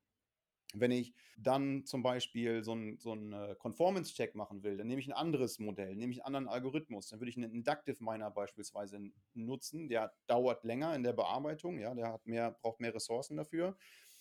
Wenn 0.73 0.91
ich 0.91 1.15
dann 1.37 1.85
zum 1.85 2.03
Beispiel 2.03 2.63
so 2.65 2.73
einen 2.73 2.99
so 2.99 3.15
äh, 3.15 3.55
Conformance-Check 3.57 4.35
machen 4.35 4.63
will, 4.63 4.77
dann 4.77 4.87
nehme 4.87 5.01
ich 5.01 5.09
ein 5.09 5.13
anderes 5.13 5.59
Modell, 5.59 5.95
nehme 5.97 6.13
ich 6.13 6.25
einen 6.25 6.35
anderen 6.35 6.49
Algorithmus. 6.49 7.09
Dann 7.09 7.21
würde 7.21 7.31
ich 7.31 7.37
einen 7.37 7.53
Inductive 7.53 8.03
Miner 8.03 8.31
beispielsweise 8.31 9.01
nutzen. 9.35 9.89
Der 9.89 10.13
dauert 10.27 10.65
länger 10.65 10.95
in 10.95 11.03
der 11.03 11.13
Bearbeitung, 11.13 11.79
ja, 11.79 11.95
der 11.95 12.13
hat 12.13 12.27
mehr, 12.27 12.57
braucht 12.63 12.81
mehr 12.81 12.95
Ressourcen 12.95 13.37
dafür. 13.37 13.77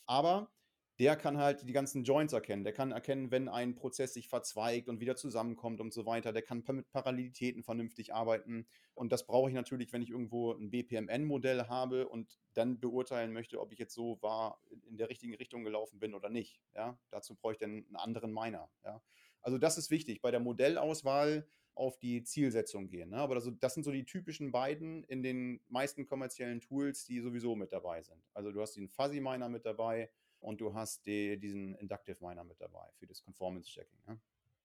Aber 0.06 0.52
der 1.02 1.16
kann 1.16 1.40
halt 1.40 1.68
die 1.68 1.74
ganzen 1.74 2.04
Joints 2.04 2.32
erkennen. 2.32 2.64
Der 2.64 2.74
kann 2.74 2.92
erkennen, 2.92 3.32
wenn 3.32 3.50
ein 3.50 3.74
Prozess 3.74 4.14
sich 4.14 4.28
verzweigt 4.28 4.88
und 4.88 5.00
wieder 5.00 5.16
zusammenkommt 5.16 5.82
und 5.82 5.92
so 5.92 6.06
weiter. 6.06 6.32
Der 6.32 6.44
kann 6.44 6.64
mit 6.68 6.92
Parallelitäten 6.92 7.64
vernünftig 7.64 8.14
arbeiten. 8.14 8.68
Und 8.94 9.12
das 9.12 9.26
brauche 9.26 9.50
ich 9.50 9.56
natürlich, 9.56 9.92
wenn 9.94 10.04
ich 10.04 10.12
irgendwo 10.12 10.54
ein 10.54 10.70
BPMN-Modell 10.70 11.68
habe 11.68 12.08
und 12.08 12.38
dann 12.54 12.80
beurteilen 12.80 13.34
möchte, 13.34 13.60
ob 13.60 13.72
ich 13.72 13.80
jetzt 13.80 13.96
so 13.96 14.22
war, 14.22 14.62
in 14.88 14.98
der 14.98 15.10
richtigen 15.10 15.34
Richtung 15.34 15.64
gelaufen 15.64 15.98
bin 15.98 16.14
oder 16.14 16.30
nicht. 16.30 16.62
Ja? 16.76 17.00
Dazu 17.10 17.34
brauche 17.34 17.54
ich 17.54 17.60
dann 17.60 17.72
einen 17.72 17.96
anderen 17.96 18.32
Miner. 18.32 18.70
Ja? 18.84 19.02
Also 19.42 19.58
das 19.58 19.80
ist 19.80 19.90
wichtig. 19.90 20.22
Bei 20.22 20.30
der 20.30 20.40
Modellauswahl 20.40 21.48
auf 21.74 21.98
die 21.98 22.22
Zielsetzung 22.22 22.90
gehen. 22.90 23.10
Ne? 23.10 23.18
Aber 23.18 23.34
das, 23.34 23.50
das, 23.60 23.74
sind 23.74 23.84
so 23.84 23.92
die 23.92 24.06
typischen 24.06 24.52
beiden 24.52 25.04
in 25.06 25.24
den 25.24 25.62
meisten 25.68 26.06
kommerziellen 26.06 26.62
Tools, 26.62 27.06
die 27.06 27.22
sowieso 27.22 27.56
mit 27.56 27.74
dabei 27.74 28.04
sind. 28.04 28.22
Also 28.36 28.52
du 28.52 28.62
hast 28.62 28.76
den 28.76 28.88
Fuzzy 28.88 29.20
Miner 29.20 29.50
mit 29.50 29.66
dabei, 29.66 30.12
und 30.42 30.60
du 30.60 30.74
hast 30.74 31.06
die, 31.06 31.40
diesen 31.40 31.76
Inductive 31.76 32.18
Miner 32.20 32.44
mit 32.44 32.60
dabei 32.60 32.90
für 32.98 33.08
das 33.08 33.22
Conformance 33.22 33.70
Checking. 33.70 34.00
Ja? 34.08 34.18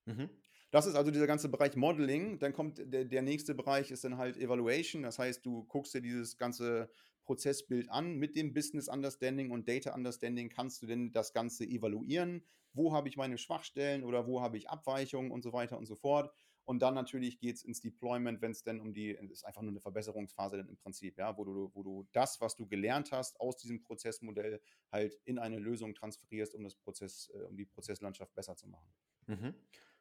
Mhm. 0.05 0.29
Das 0.71 0.85
ist 0.85 0.95
also 0.95 1.11
dieser 1.11 1.27
ganze 1.27 1.47
Bereich 1.49 1.75
Modeling. 1.75 2.39
Dann 2.39 2.51
kommt 2.51 2.79
der, 2.79 3.05
der 3.05 3.21
nächste 3.21 3.55
Bereich 3.55 3.89
ist 3.89 4.03
dann 4.03 4.17
halt 4.17 4.35
Evaluation. 4.37 5.03
Das 5.03 5.17
heißt, 5.17 5.45
du 5.45 5.63
guckst 5.65 5.93
dir 5.93 6.01
dieses 6.01 6.37
ganze 6.37 6.89
Prozessbild 7.23 7.89
an. 7.89 8.15
Mit 8.15 8.35
dem 8.35 8.53
Business 8.53 8.89
Understanding 8.89 9.51
und 9.51 9.67
Data 9.69 9.93
Understanding 9.93 10.49
kannst 10.49 10.81
du 10.81 10.87
denn 10.87 11.11
das 11.13 11.31
Ganze 11.31 11.63
evaluieren. 11.65 12.43
Wo 12.73 12.93
habe 12.93 13.07
ich 13.07 13.17
meine 13.17 13.37
Schwachstellen 13.37 14.03
oder 14.03 14.27
wo 14.27 14.41
habe 14.41 14.57
ich 14.57 14.69
Abweichungen 14.69 15.31
und 15.31 15.41
so 15.41 15.53
weiter 15.53 15.77
und 15.77 15.85
so 15.85 15.95
fort. 15.95 16.33
Und 16.67 16.79
dann 16.79 16.95
natürlich 16.95 17.39
geht 17.39 17.55
es 17.55 17.63
ins 17.63 17.79
Deployment, 17.79 18.41
wenn 18.41 18.51
es 18.51 18.61
denn 18.61 18.81
um 18.81 18.93
die, 18.93 19.11
ist 19.31 19.45
einfach 19.45 19.61
nur 19.61 19.71
eine 19.71 19.79
Verbesserungsphase 19.79 20.57
dann 20.57 20.67
im 20.67 20.75
Prinzip, 20.75 21.17
ja, 21.17 21.37
wo 21.37 21.45
du, 21.45 21.71
wo 21.73 21.81
du 21.81 22.05
das, 22.11 22.41
was 22.41 22.57
du 22.57 22.67
gelernt 22.67 23.13
hast 23.13 23.39
aus 23.39 23.55
diesem 23.55 23.81
Prozessmodell, 23.81 24.59
halt 24.91 25.17
in 25.23 25.39
eine 25.39 25.59
Lösung 25.59 25.95
transferierst, 25.95 26.53
um 26.55 26.65
das 26.65 26.75
Prozess, 26.75 27.31
äh, 27.33 27.43
um 27.43 27.55
die 27.55 27.63
Prozesslandschaft 27.63 28.35
besser 28.35 28.57
zu 28.57 28.67
machen. 28.67 28.89
Mhm. 29.27 29.55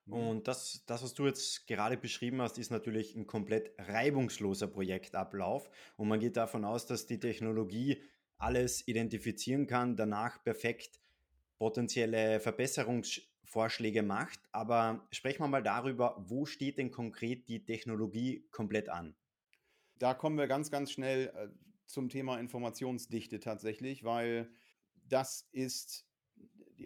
mhm. 0.06 0.12
Und 0.12 0.48
das, 0.48 0.82
das, 0.86 1.04
was 1.04 1.14
du 1.14 1.26
jetzt 1.26 1.68
gerade 1.68 1.96
beschrieben 1.96 2.42
hast, 2.42 2.58
ist 2.58 2.72
natürlich 2.72 3.14
ein 3.14 3.28
komplett 3.28 3.72
reibungsloser 3.78 4.66
Projektablauf. 4.66 5.70
Und 5.96 6.08
man 6.08 6.18
geht 6.18 6.36
davon 6.36 6.64
aus, 6.64 6.84
dass 6.84 7.06
die 7.06 7.20
Technologie 7.20 8.02
alles 8.38 8.88
identifizieren 8.88 9.68
kann, 9.68 9.94
danach 9.94 10.42
perfekt 10.42 10.98
potenzielle 11.58 12.40
Verbesserungs 12.40 13.22
Vorschläge 13.46 14.02
macht. 14.02 14.40
Aber 14.52 15.06
sprechen 15.10 15.42
wir 15.42 15.48
mal 15.48 15.62
darüber, 15.62 16.16
wo 16.18 16.46
steht 16.46 16.78
denn 16.78 16.90
konkret 16.90 17.48
die 17.48 17.64
Technologie 17.64 18.46
komplett 18.50 18.88
an? 18.88 19.14
Da 19.98 20.14
kommen 20.14 20.36
wir 20.36 20.46
ganz, 20.46 20.70
ganz 20.70 20.92
schnell 20.92 21.28
äh, 21.28 21.48
zum 21.86 22.08
Thema 22.08 22.38
Informationsdichte 22.38 23.40
tatsächlich, 23.40 24.04
weil 24.04 24.50
das 25.08 25.48
ist 25.52 26.06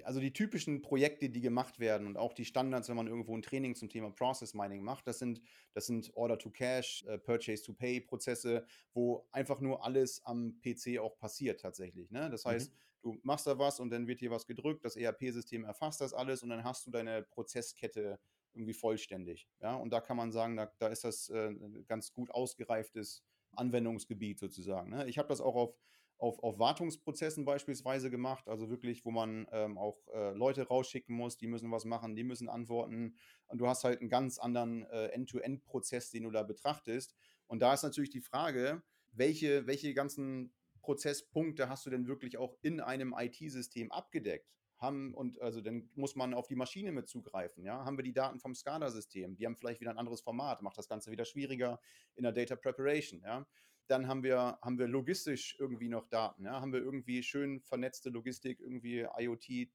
also 0.04 0.20
die 0.20 0.32
typischen 0.32 0.82
Projekte, 0.82 1.28
die 1.28 1.40
gemacht 1.40 1.78
werden 1.78 2.06
und 2.06 2.16
auch 2.16 2.32
die 2.32 2.44
Standards, 2.44 2.88
wenn 2.88 2.97
man 2.97 3.06
irgendwo 3.06 3.37
ein 3.37 3.42
Training 3.42 3.75
zum 3.75 3.88
Thema 3.88 4.11
Process 4.11 4.54
Mining 4.54 4.82
macht, 4.82 5.06
das 5.06 5.18
sind, 5.18 5.40
das 5.73 5.87
sind 5.87 6.11
Order-to-Cash, 6.14 7.04
äh, 7.06 7.18
Purchase-to-Pay-Prozesse, 7.18 8.64
wo 8.92 9.26
einfach 9.32 9.61
nur 9.61 9.85
alles 9.85 10.25
am 10.25 10.61
PC 10.61 10.99
auch 10.99 11.16
passiert 11.18 11.61
tatsächlich. 11.61 12.11
Ne? 12.11 12.30
Das 12.30 12.44
heißt, 12.44 12.73
mhm. 12.73 12.76
du 13.02 13.20
machst 13.23 13.47
da 13.47 13.59
was 13.59 13.80
und 13.80 13.90
dann 13.90 14.06
wird 14.06 14.20
hier 14.20 14.30
was 14.30 14.47
gedrückt, 14.47 14.85
das 14.85 14.97
ERP-System 14.97 15.64
erfasst 15.64 16.00
das 16.00 16.14
alles 16.14 16.42
und 16.42 16.50
dann 16.50 16.64
hast 16.64 16.87
du 16.87 16.90
deine 16.90 17.23
Prozesskette 17.23 18.18
irgendwie 18.52 18.75
vollständig. 18.75 19.49
Ja? 19.61 19.75
Und 19.75 19.92
da 19.92 20.00
kann 20.00 20.16
man 20.16 20.32
sagen, 20.32 20.56
da, 20.56 20.73
da 20.78 20.88
ist 20.88 21.04
das 21.04 21.28
äh, 21.30 21.54
ganz 21.87 22.12
gut 22.12 22.30
ausgereiftes 22.30 23.25
Anwendungsgebiet 23.52 24.38
sozusagen. 24.38 24.90
Ne? 24.90 25.09
Ich 25.09 25.18
habe 25.18 25.28
das 25.28 25.40
auch 25.40 25.54
auf 25.54 25.76
auf, 26.20 26.38
auf 26.42 26.58
Wartungsprozessen 26.58 27.46
beispielsweise 27.46 28.10
gemacht, 28.10 28.46
also 28.46 28.68
wirklich, 28.68 29.04
wo 29.06 29.10
man 29.10 29.46
ähm, 29.52 29.78
auch 29.78 30.06
äh, 30.08 30.32
Leute 30.34 30.68
rausschicken 30.68 31.16
muss, 31.16 31.38
die 31.38 31.46
müssen 31.46 31.70
was 31.72 31.86
machen, 31.86 32.14
die 32.14 32.24
müssen 32.24 32.48
antworten. 32.50 33.16
Und 33.46 33.58
du 33.58 33.66
hast 33.66 33.84
halt 33.84 34.00
einen 34.00 34.10
ganz 34.10 34.38
anderen 34.38 34.85
äh, 34.90 35.06
End-to-End-Prozess, 35.09 36.11
den 36.11 36.24
du 36.24 36.30
da 36.30 36.42
betrachtest. 36.42 37.14
Und 37.46 37.61
da 37.61 37.72
ist 37.72 37.83
natürlich 37.83 38.11
die 38.11 38.20
Frage, 38.20 38.83
welche, 39.12 39.66
welche 39.66 39.94
ganzen 39.94 40.52
Prozesspunkte 40.83 41.70
hast 41.70 41.87
du 41.87 41.90
denn 41.90 42.06
wirklich 42.06 42.37
auch 42.37 42.54
in 42.61 42.80
einem 42.80 43.14
IT-System 43.16 43.90
abgedeckt? 43.90 44.46
Haben, 44.76 45.14
und 45.14 45.40
also 45.40 45.61
dann 45.61 45.90
muss 45.94 46.16
man 46.16 46.33
auf 46.33 46.46
die 46.46 46.54
Maschine 46.54 46.92
mit 46.92 47.09
zugreifen. 47.09 47.64
Ja? 47.64 47.85
Haben 47.85 47.98
wir 47.98 48.04
die 48.04 48.14
Daten 48.14 48.40
vom 48.40 48.54
SCADA-System? 48.54 49.37
Die 49.37 49.44
haben 49.44 49.56
vielleicht 49.56 49.80
wieder 49.80 49.90
ein 49.90 49.98
anderes 49.98 50.22
Format, 50.22 50.62
macht 50.62 50.78
das 50.78 50.88
Ganze 50.88 51.11
wieder 51.11 51.26
schwieriger 51.26 51.80
in 52.14 52.22
der 52.22 52.33
Data 52.33 52.56
Preparation. 52.56 53.20
Ja? 53.22 53.46
Dann 53.90 54.07
haben 54.07 54.22
wir, 54.22 54.59
haben 54.62 54.79
wir 54.79 54.87
logistisch 54.87 55.57
irgendwie 55.59 55.88
noch 55.88 56.07
Daten, 56.07 56.44
ja? 56.44 56.61
haben 56.61 56.72
wir 56.72 56.81
irgendwie 56.81 57.22
schön 57.22 57.61
vernetzte 57.62 58.11
Logistik, 58.11 58.61
irgendwie 58.61 59.07
IoT, 59.18 59.68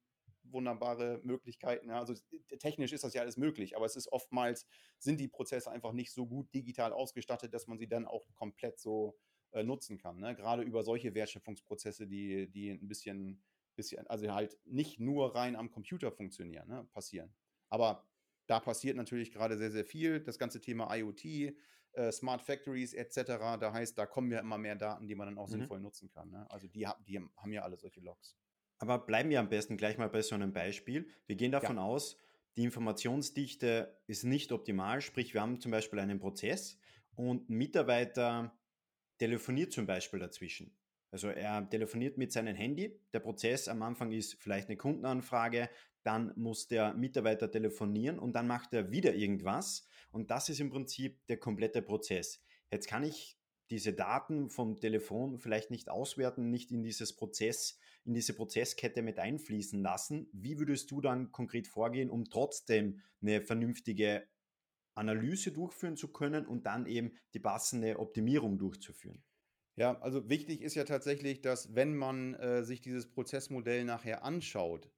wunderbare 0.44 1.20
Möglichkeiten. 1.24 1.90
Ja? 1.90 2.00
Also 2.00 2.14
technisch 2.60 2.94
ist 2.94 3.04
das 3.04 3.14
ja 3.14 3.22
alles 3.22 3.38
möglich, 3.38 3.76
aber 3.76 3.86
es 3.86 3.96
ist 3.96 4.12
oftmals, 4.12 4.68
sind 5.00 5.20
die 5.20 5.28
Prozesse 5.28 5.70
einfach 5.70 5.92
nicht 5.92 6.14
so 6.14 6.26
gut 6.28 6.54
digital 6.54 6.94
ausgestattet, 6.94 7.54
dass 7.54 7.68
man 7.68 7.78
sie 7.78 7.88
dann 7.88 8.06
auch 8.06 8.26
komplett 8.36 8.80
so 8.80 9.18
äh, 9.52 9.64
nutzen 9.64 9.98
kann. 9.98 10.20
Ne? 10.20 10.36
Gerade 10.36 10.64
über 10.64 10.84
solche 10.84 11.14
Wertschöpfungsprozesse, 11.14 12.08
die, 12.08 12.50
die 12.50 12.70
ein 12.70 12.88
bisschen, 12.88 13.44
bisschen, 13.76 14.08
also 14.08 14.32
halt 14.34 14.58
nicht 14.66 15.00
nur 15.00 15.36
rein 15.36 15.56
am 15.56 15.72
Computer 15.72 16.12
funktionieren, 16.12 16.70
ne? 16.70 16.88
passieren. 16.94 17.36
Aber 17.70 18.08
da 18.48 18.60
passiert 18.60 18.96
natürlich 18.96 19.32
gerade 19.32 19.58
sehr, 19.58 19.72
sehr 19.72 19.86
viel. 19.86 20.22
Das 20.22 20.40
ganze 20.40 20.62
Thema 20.62 20.96
IoT, 20.96 21.56
äh, 21.96 22.12
Smart 22.12 22.42
Factories 22.42 22.94
etc. 22.94 23.24
Da 23.60 23.74
heißt, 23.74 23.98
da 23.98 24.06
kommen 24.06 24.32
ja 24.32 24.40
immer 24.40 24.58
mehr 24.58 24.76
Daten, 24.76 25.08
die 25.08 25.16
man 25.16 25.28
dann 25.28 25.38
auch 25.38 25.48
mhm. 25.48 25.54
sinnvoll 25.54 25.80
nutzen 25.80 26.10
kann. 26.10 26.30
Ne? 26.30 26.50
Also 26.50 26.68
die, 26.68 26.88
die 27.08 27.20
haben 27.20 27.52
ja 27.52 27.64
alle 27.64 27.78
solche 27.78 28.02
Logs. 28.02 28.36
Aber 28.78 29.00
bleiben 29.00 29.30
wir 29.30 29.40
am 29.40 29.50
besten 29.50 29.78
gleich 29.78 29.98
mal 29.98 30.10
bei 30.10 30.22
so 30.22 30.36
einem 30.36 30.54
Beispiel. 30.54 31.10
Wir 31.28 31.36
gehen 31.36 31.52
davon 31.52 31.78
ja. 31.78 31.84
aus, 31.84 32.20
die 32.58 32.64
Informationsdichte 32.64 33.98
ist 34.08 34.24
nicht 34.24 34.52
optimal, 34.52 35.02
sprich 35.02 35.34
wir 35.34 35.42
haben 35.42 35.60
zum 35.60 35.72
Beispiel 35.72 36.00
einen 36.00 36.20
Prozess 36.20 36.78
und 37.16 37.50
ein 37.50 37.56
Mitarbeiter 37.56 38.58
telefoniert 39.18 39.72
zum 39.72 39.86
Beispiel 39.86 40.20
dazwischen. 40.20 40.78
Also 41.12 41.30
er 41.30 41.70
telefoniert 41.70 42.18
mit 42.18 42.34
seinem 42.34 42.56
Handy. 42.56 43.00
Der 43.14 43.20
Prozess 43.20 43.70
am 43.70 43.82
Anfang 43.82 44.12
ist 44.12 44.36
vielleicht 44.36 44.68
eine 44.68 44.78
Kundenanfrage, 44.78 45.70
dann 46.06 46.34
muss 46.36 46.68
der 46.68 46.94
Mitarbeiter 46.94 47.50
telefonieren 47.50 48.20
und 48.20 48.34
dann 48.34 48.48
macht 48.48 48.74
er 48.74 48.92
wieder 48.92 49.16
irgendwas. 49.16 49.88
Und 50.12 50.30
das 50.32 50.50
ist 50.50 50.60
im 50.60 50.70
Prinzip 50.70 51.26
der 51.28 51.38
komplette 51.38 51.82
Prozess. 51.82 52.44
Jetzt 52.72 52.88
kann 52.88 53.04
ich 53.04 53.38
diese 53.72 53.94
Daten 53.94 54.50
vom 54.50 54.80
Telefon 54.80 55.40
vielleicht 55.40 55.72
nicht 55.72 55.90
auswerten, 55.90 56.52
nicht 56.52 56.72
in 56.72 56.84
dieses 56.84 57.16
Prozess, 57.16 57.80
in 58.04 58.14
diese 58.14 58.36
Prozesskette 58.36 59.02
mit 59.02 59.18
einfließen 59.18 59.82
lassen. 59.82 60.30
Wie 60.32 60.60
würdest 60.60 60.92
du 60.92 61.02
dann 61.02 61.32
konkret 61.32 61.68
vorgehen, 61.68 62.12
um 62.12 62.26
trotzdem 62.26 63.02
eine 63.22 63.42
vernünftige 63.42 64.28
Analyse 64.94 65.52
durchführen 65.52 65.98
zu 65.98 66.10
können 66.10 66.46
und 66.46 66.68
dann 66.68 66.86
eben 66.86 67.14
die 67.34 67.40
passende 67.40 68.00
Optimierung 68.00 68.60
durchzuführen? 68.60 69.24
Ja, 69.76 70.00
also 70.00 70.30
wichtig 70.30 70.62
ist 70.62 70.76
ja 70.76 70.86
tatsächlich, 70.86 71.42
dass 71.42 71.76
wenn 71.76 71.96
man 71.96 72.36
äh, 72.36 72.64
sich 72.64 72.82
dieses 72.82 73.12
Prozessmodell 73.12 73.84
nachher 73.84 74.24
anschaut, 74.24 74.90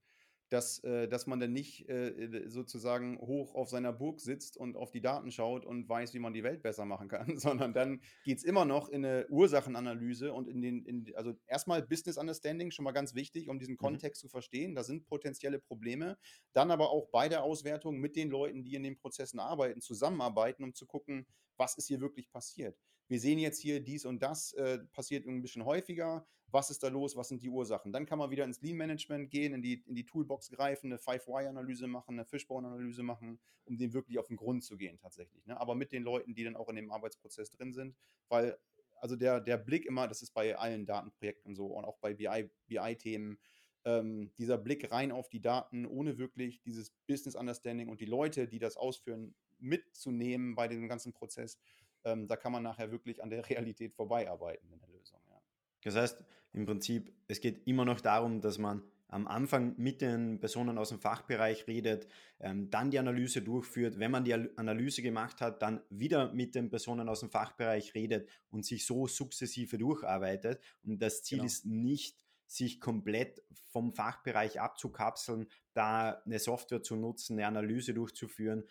dass, 0.49 0.83
äh, 0.83 1.07
dass 1.07 1.27
man 1.27 1.39
dann 1.39 1.53
nicht 1.53 1.89
äh, 1.89 2.47
sozusagen 2.47 3.19
hoch 3.19 3.55
auf 3.55 3.69
seiner 3.69 3.91
Burg 3.91 4.19
sitzt 4.19 4.57
und 4.57 4.77
auf 4.77 4.91
die 4.91 5.01
Daten 5.01 5.31
schaut 5.31 5.65
und 5.65 5.88
weiß, 5.89 6.13
wie 6.13 6.19
man 6.19 6.33
die 6.33 6.43
Welt 6.43 6.62
besser 6.62 6.86
machen 6.86 7.07
kann, 7.07 7.38
sondern 7.38 7.73
dann 7.73 8.01
geht 8.23 8.38
es 8.38 8.43
immer 8.43 8.65
noch 8.65 8.89
in 8.89 9.05
eine 9.05 9.27
Ursachenanalyse 9.29 10.33
und 10.33 10.47
in 10.47 10.62
den, 10.62 10.86
in, 10.86 11.13
also 11.15 11.33
erstmal 11.47 11.81
Business 11.81 12.17
Understanding, 12.17 12.71
schon 12.71 12.86
mal 12.86 12.91
ganz 12.91 13.15
wichtig, 13.15 13.49
um 13.49 13.60
diesen 13.60 13.73
mhm. 13.73 13.79
Kontext 13.79 14.21
zu 14.21 14.29
verstehen. 14.29 14.75
Da 14.75 14.83
sind 14.83 15.07
potenzielle 15.07 15.60
Probleme. 15.60 16.17
Dann 16.53 16.71
aber 16.71 16.91
auch 16.91 17.10
bei 17.10 17.29
der 17.29 17.43
Auswertung 17.43 17.97
mit 17.97 18.15
den 18.15 18.29
Leuten, 18.29 18.63
die 18.63 18.75
in 18.75 18.83
den 18.83 18.97
Prozessen 18.97 19.39
arbeiten, 19.39 19.81
zusammenarbeiten, 19.81 20.63
um 20.63 20.73
zu 20.73 20.86
gucken, 20.86 21.27
was 21.57 21.77
ist 21.77 21.88
hier 21.88 21.99
wirklich 21.99 22.31
passiert. 22.31 22.77
Wir 23.08 23.20
sehen 23.20 23.39
jetzt 23.39 23.60
hier 23.60 23.80
dies 23.80 24.06
und 24.06 24.22
das 24.22 24.54
äh, 24.54 24.80
passiert 24.91 25.26
ein 25.26 25.41
bisschen 25.41 25.65
häufiger 25.65 26.26
was 26.52 26.70
ist 26.70 26.82
da 26.84 26.88
los, 26.88 27.15
was 27.15 27.28
sind 27.28 27.43
die 27.43 27.50
Ursachen. 27.50 27.91
Dann 27.91 28.06
kann 28.06 28.20
man 28.20 28.32
wieder 28.32 28.46
ins 28.46 28.62
Lean-Management 28.62 29.30
gehen, 29.30 29.54
in 29.54 29.62
die, 29.62 29.84
in 29.86 29.96
die 29.96 30.06
Toolbox 30.06 30.50
greifen, 30.50 30.88
eine 30.88 30.98
5Y-Analyse 30.98 31.88
machen, 31.88 32.15
eine 32.15 32.26
Fishbone-Analyse 32.26 33.04
machen, 33.04 33.39
um 33.65 33.78
dem 33.78 33.93
wirklich 33.93 34.17
auf 34.17 34.28
den 34.28 34.38
Grund 34.38 34.63
zu 34.63 34.78
gehen 34.78 34.98
tatsächlich. 34.98 35.46
Ne? 35.46 35.60
Aber 35.60 35.76
mit 35.76 35.91
den 35.91 36.04
Leuten, 36.04 36.34
die 36.34 36.43
dann 36.43 36.56
auch 36.56 36.70
in 36.70 36.76
dem 36.76 36.91
Arbeitsprozess 36.91 37.50
drin 37.50 37.74
sind, 37.74 37.96
weil 38.30 38.58
also 39.00 39.15
der, 39.15 39.41
der 39.41 39.58
Blick 39.58 39.86
immer, 39.86 40.08
das 40.08 40.22
ist 40.22 40.32
bei 40.34 40.58
allen 40.58 40.86
Datenprojekten 40.86 41.54
so 41.54 41.67
und 41.67 41.86
auch 41.86 41.98
bei 42.00 42.13
BI-Themen, 42.13 43.36
BI 43.36 43.39
ähm, 43.86 44.32
dieser 44.38 44.58
Blick 44.58 44.91
rein 44.91 45.12
auf 45.12 45.30
die 45.30 45.41
Daten, 45.41 45.86
ohne 45.86 46.17
wirklich 46.17 46.62
dieses 46.62 46.91
Business 47.08 47.36
Understanding 47.36 47.89
und 47.89 48.02
die 48.02 48.06
Leute, 48.06 48.48
die 48.48 48.58
das 48.58 48.76
ausführen, 48.76 49.36
mitzunehmen 49.60 50.56
bei 50.56 50.67
dem 50.67 50.88
ganzen 50.88 51.13
Prozess, 51.13 51.60
ähm, 52.08 52.28
da 52.28 52.36
kann 52.36 52.52
man 52.52 52.63
nachher 52.63 52.91
wirklich 52.91 53.22
an 53.22 53.30
der 53.30 53.43
Realität 53.50 53.93
vorbeiarbeiten 53.93 54.72
in 54.72 54.80
der 54.80 54.89
Lösung. 54.89 55.20
Ja. 55.30 55.41
Das 55.84 55.96
heißt, 55.96 56.24
im 56.54 56.65
Prinzip, 56.65 57.13
es 57.28 57.41
geht 57.41 57.67
immer 57.67 57.86
noch 57.86 58.02
darum, 58.02 58.41
dass 58.41 58.58
man 58.58 58.84
am 59.10 59.28
Anfang 59.28 59.76
mit 59.78 60.02
den 60.02 60.39
Personen 60.39 60.78
aus 60.78 60.89
dem 60.89 61.00
Fachbereich 61.00 61.67
redet, 61.67 62.08
ähm, 62.39 62.70
dann 62.70 62.91
die 62.91 63.00
Analyse 63.00 63.41
durchführt. 63.41 64.00
Wenn 64.00 64.12
man 64.12 64.26
die 64.26 64.34
Analyse 64.34 65.02
gemacht 65.02 65.39
hat, 65.39 65.62
dann 65.62 65.82
wieder 65.89 66.34
mit 66.34 66.56
den 66.56 66.70
Personen 66.70 67.08
aus 67.08 67.22
dem 67.22 67.30
Fachbereich 67.30 67.93
redet 67.93 68.28
und 68.50 68.65
sich 68.65 68.86
so 68.86 69.08
sukzessive 69.08 69.78
durcharbeitet. 69.78 70.62
Und 70.84 71.02
das 71.02 71.24
Ziel 71.24 71.39
genau. 71.39 71.48
ist 71.48 71.65
nicht, 71.65 72.26
sich 72.48 72.80
komplett 72.80 73.43
vom 73.72 73.93
Fachbereich 73.93 74.60
abzukapseln, 74.60 75.48
da 75.74 76.22
eine 76.26 76.39
Software 76.39 76.82
zu 76.82 76.96
nutzen, 76.96 77.34
eine 77.34 77.48
Analyse 77.48 77.93
durchzuführen, 77.93 78.63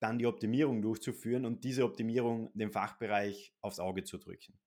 dann 0.00 0.18
die 0.18 0.26
Optimierung 0.26 0.82
durchzuführen 0.82 1.46
und 1.46 1.62
diese 1.62 1.84
Optimierung 1.84 2.50
dem 2.54 2.72
Fachbereich 2.72 3.54
aufs 3.60 3.78
Auge 3.78 4.04
zu 4.04 4.18
drücken. 4.18 4.58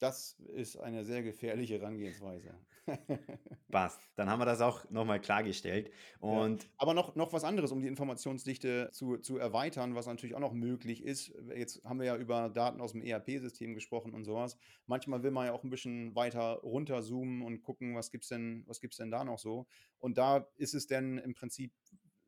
Das 0.00 0.38
ist 0.54 0.78
eine 0.78 1.04
sehr 1.04 1.22
gefährliche 1.22 1.78
Herangehensweise. 1.78 2.54
Passt. 3.70 4.00
Dann 4.16 4.30
haben 4.30 4.40
wir 4.40 4.46
das 4.46 4.62
auch 4.62 4.88
nochmal 4.90 5.20
klargestellt. 5.20 5.90
Und 6.18 6.62
ja. 6.62 6.68
Aber 6.78 6.94
noch, 6.94 7.14
noch 7.14 7.34
was 7.34 7.44
anderes, 7.44 7.70
um 7.70 7.82
die 7.82 7.88
Informationsdichte 7.88 8.88
zu, 8.92 9.18
zu 9.18 9.36
erweitern, 9.36 9.94
was 9.94 10.06
natürlich 10.06 10.34
auch 10.34 10.40
noch 10.40 10.54
möglich 10.54 11.04
ist. 11.04 11.34
Jetzt 11.54 11.84
haben 11.84 11.98
wir 11.98 12.06
ja 12.06 12.16
über 12.16 12.48
Daten 12.48 12.80
aus 12.80 12.92
dem 12.92 13.02
ERP-System 13.02 13.74
gesprochen 13.74 14.14
und 14.14 14.24
sowas. 14.24 14.56
Manchmal 14.86 15.22
will 15.22 15.30
man 15.30 15.46
ja 15.46 15.52
auch 15.52 15.64
ein 15.64 15.70
bisschen 15.70 16.14
weiter 16.14 16.54
runterzoomen 16.62 17.42
und 17.42 17.60
gucken, 17.60 17.94
was 17.94 18.10
gibt 18.10 18.24
es 18.24 18.28
denn, 18.28 18.66
denn 18.98 19.10
da 19.10 19.24
noch 19.24 19.38
so. 19.38 19.66
Und 19.98 20.16
da 20.16 20.48
ist 20.56 20.74
es 20.74 20.86
denn 20.86 21.18
im 21.18 21.34
Prinzip 21.34 21.72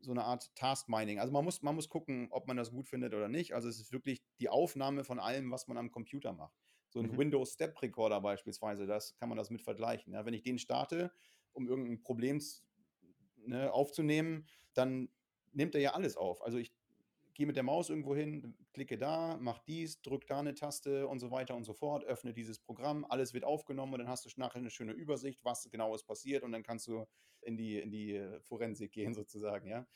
so 0.02 0.10
eine 0.10 0.24
Art 0.24 0.54
Task 0.54 0.88
Mining. 0.88 1.18
Also 1.18 1.32
man 1.32 1.44
muss, 1.44 1.62
man 1.62 1.74
muss 1.74 1.88
gucken, 1.88 2.28
ob 2.30 2.46
man 2.46 2.56
das 2.56 2.70
gut 2.70 2.88
findet 2.88 3.14
oder 3.14 3.28
nicht. 3.28 3.54
Also 3.54 3.68
es 3.68 3.80
ist 3.80 3.92
wirklich 3.92 4.22
die 4.40 4.48
Aufnahme 4.48 5.04
von 5.04 5.18
allem, 5.18 5.50
was 5.50 5.68
man 5.68 5.78
am 5.78 5.90
Computer 5.90 6.32
macht. 6.32 6.56
So 6.90 7.00
ein 7.00 7.12
mhm. 7.12 7.18
Windows 7.18 7.52
Step 7.52 7.80
Recorder 7.80 8.20
beispielsweise, 8.20 8.86
das 8.86 9.16
kann 9.16 9.28
man 9.28 9.38
das 9.38 9.50
mit 9.50 9.62
vergleichen. 9.62 10.12
Ja, 10.12 10.26
wenn 10.26 10.34
ich 10.34 10.42
den 10.42 10.58
starte, 10.58 11.12
um 11.52 11.66
irgendein 11.68 12.02
Problem 12.02 12.40
ne, 13.36 13.72
aufzunehmen, 13.72 14.46
dann 14.74 15.08
nimmt 15.52 15.74
er 15.74 15.80
ja 15.80 15.94
alles 15.94 16.16
auf. 16.16 16.42
Also 16.42 16.58
ich 16.58 16.72
gehe 17.34 17.46
mit 17.46 17.56
der 17.56 17.62
Maus 17.62 17.88
irgendwo 17.88 18.14
hin, 18.14 18.54
klicke 18.72 18.98
da, 18.98 19.36
mache 19.38 19.62
dies, 19.66 20.02
drücke 20.02 20.26
da 20.26 20.40
eine 20.40 20.54
Taste 20.54 21.06
und 21.06 21.18
so 21.18 21.30
weiter 21.30 21.54
und 21.54 21.64
so 21.64 21.72
fort, 21.72 22.04
öffne 22.04 22.32
dieses 22.32 22.58
Programm, 22.58 23.04
alles 23.08 23.34
wird 23.34 23.44
aufgenommen 23.44 23.94
und 23.94 24.00
dann 24.00 24.08
hast 24.08 24.24
du 24.24 24.30
nachher 24.36 24.58
eine 24.58 24.70
schöne 24.70 24.92
Übersicht, 24.92 25.44
was 25.44 25.68
genau 25.70 25.94
ist 25.94 26.04
passiert 26.04 26.42
und 26.42 26.52
dann 26.52 26.62
kannst 26.62 26.86
du 26.86 27.06
in 27.40 27.56
die, 27.56 27.78
in 27.78 27.90
die 27.90 28.20
Forensik 28.42 28.92
gehen 28.92 29.14
sozusagen, 29.14 29.68
ja. 29.68 29.86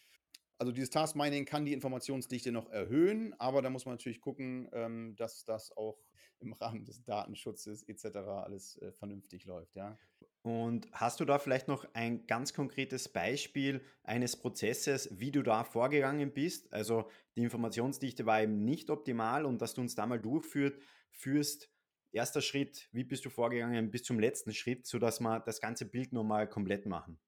Also 0.59 0.73
dieses 0.73 0.91
Task 0.91 1.17
Mining 1.17 1.45
kann 1.45 1.67
die 1.67 1.73
Informationsdichte 1.73 2.51
noch 2.51 2.71
erhöhen, 2.71 3.35
aber 3.39 3.61
da 3.61 3.69
muss 3.69 3.85
man 3.85 3.95
natürlich 3.95 4.21
gucken, 4.21 4.69
ähm, 4.73 5.15
dass 5.17 5.45
das 5.45 5.77
auch 5.77 5.99
im 6.41 6.53
Rahmen 6.55 6.85
des 6.85 7.05
Datenschutzes 7.05 7.83
etc. 7.83 8.17
alles 8.17 8.79
äh, 8.79 8.93
vernünftig 8.93 9.45
läuft, 9.45 9.77
ja. 9.77 9.99
Und 10.43 10.87
hast 10.93 11.19
du 11.19 11.25
da 11.25 11.41
vielleicht 11.41 11.67
noch 11.67 11.87
ein 11.93 12.27
ganz 12.29 12.55
konkretes 12.55 13.09
Beispiel 13.09 13.81
eines 14.05 14.37
Prozesses, 14.37 15.09
wie 15.19 15.33
du 15.33 15.43
da 15.43 15.65
vorgegangen 15.65 16.33
bist? 16.33 16.73
Also 16.73 17.11
die 17.35 17.43
Informationsdichte 17.43 18.27
war 18.27 18.41
eben 18.41 18.65
nicht 18.65 18.89
optimal 18.89 19.45
und 19.45 19.61
dass 19.61 19.75
du 19.75 19.81
uns 19.81 19.97
da 19.97 20.07
mal 20.07 20.21
durchführt, 20.21 20.81
führst, 21.11 21.69
erster 22.13 22.43
Schritt, 22.43 22.89
wie 22.93 23.03
bist 23.03 23.25
du 23.25 23.31
vorgegangen 23.31 23.91
bis 23.91 24.05
zum 24.05 24.21
letzten 24.21 24.55
Schritt, 24.55 24.87
sodass 24.87 25.21
wir 25.21 25.41
das 25.41 25.61
ganze 25.61 25.85
Bild 25.85 26.13
nochmal 26.13 26.49
komplett 26.49 26.87
machen? 26.87 27.19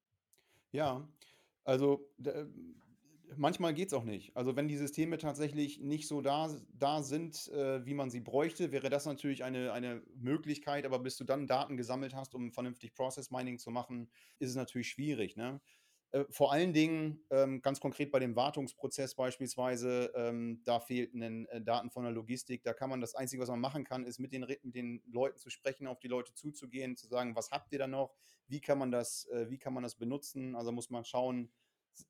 Ja, 0.71 1.09
also 1.65 2.09
manchmal 3.37 3.75
geht 3.75 3.89
es 3.89 3.95
auch 3.95 4.05
nicht. 4.05 4.37
Also 4.37 4.57
wenn 4.57 4.69
die 4.69 4.77
Systeme 4.77 5.19
tatsächlich 5.19 5.81
nicht 5.81 6.09
so 6.09 6.21
da, 6.21 6.55
da 6.73 7.03
sind, 7.03 7.49
äh, 7.49 7.85
wie 7.85 7.95
man 7.95 8.11
sie 8.11 8.21
bräuchte, 8.21 8.73
wäre 8.73 8.91
das 8.91 9.07
natürlich 9.07 9.45
eine, 9.45 9.73
eine 9.73 10.03
Möglichkeit, 10.15 10.85
aber 10.87 10.99
bis 10.99 11.17
du 11.17 11.25
dann 11.25 11.47
Daten 11.47 11.77
gesammelt 11.77 12.15
hast, 12.15 12.35
um 12.35 12.53
vernünftig 12.53 12.95
Process 12.95 13.31
Mining 13.31 13.59
zu 13.59 13.71
machen, 13.71 14.11
ist 14.39 14.51
es 14.51 14.57
natürlich 14.57 14.89
schwierig. 14.89 15.37
Ne? 15.37 15.61
Äh, 16.11 16.25
vor 16.31 16.53
allen 16.53 16.73
Dingen, 16.73 17.21
ähm, 17.31 17.61
ganz 17.61 17.81
konkret 17.81 18.11
bei 18.11 18.19
dem 18.19 18.35
Wartungsprozess 18.35 19.15
beispielsweise, 19.15 20.11
ähm, 20.15 20.63
da 20.65 20.81
fehlten 20.81 21.47
äh, 21.47 21.61
Daten 21.61 21.91
von 21.91 22.05
der 22.05 22.13
Logistik. 22.13 22.63
Da 22.63 22.73
kann 22.73 22.89
man 22.89 23.01
das 23.01 23.15
Einzige, 23.15 23.43
was 23.43 23.51
man 23.51 23.61
machen 23.61 23.85
kann, 23.85 24.07
ist 24.07 24.19
mit 24.19 24.33
den, 24.33 24.47
mit 24.63 24.75
den 24.75 25.03
Leuten 25.07 25.39
zu 25.39 25.51
sprechen, 25.51 25.87
auf 25.87 25.99
die 25.99 26.09
Leute 26.09 26.33
zuzugehen, 26.33 26.97
zu 26.97 27.09
sagen, 27.09 27.37
was 27.37 27.51
habt 27.51 27.73
ihr 27.73 27.79
da 27.79 27.87
noch? 27.87 28.15
Wie 28.47 28.61
kann 28.61 28.79
man 28.79 28.91
das, 28.91 29.27
äh, 29.27 29.51
wie 29.51 29.59
kann 29.59 29.75
man 29.75 29.83
das 29.83 29.97
benutzen? 29.97 30.57
Also 30.57 30.73
muss 30.73 30.89
man 30.89 31.05
schauen, 31.05 31.51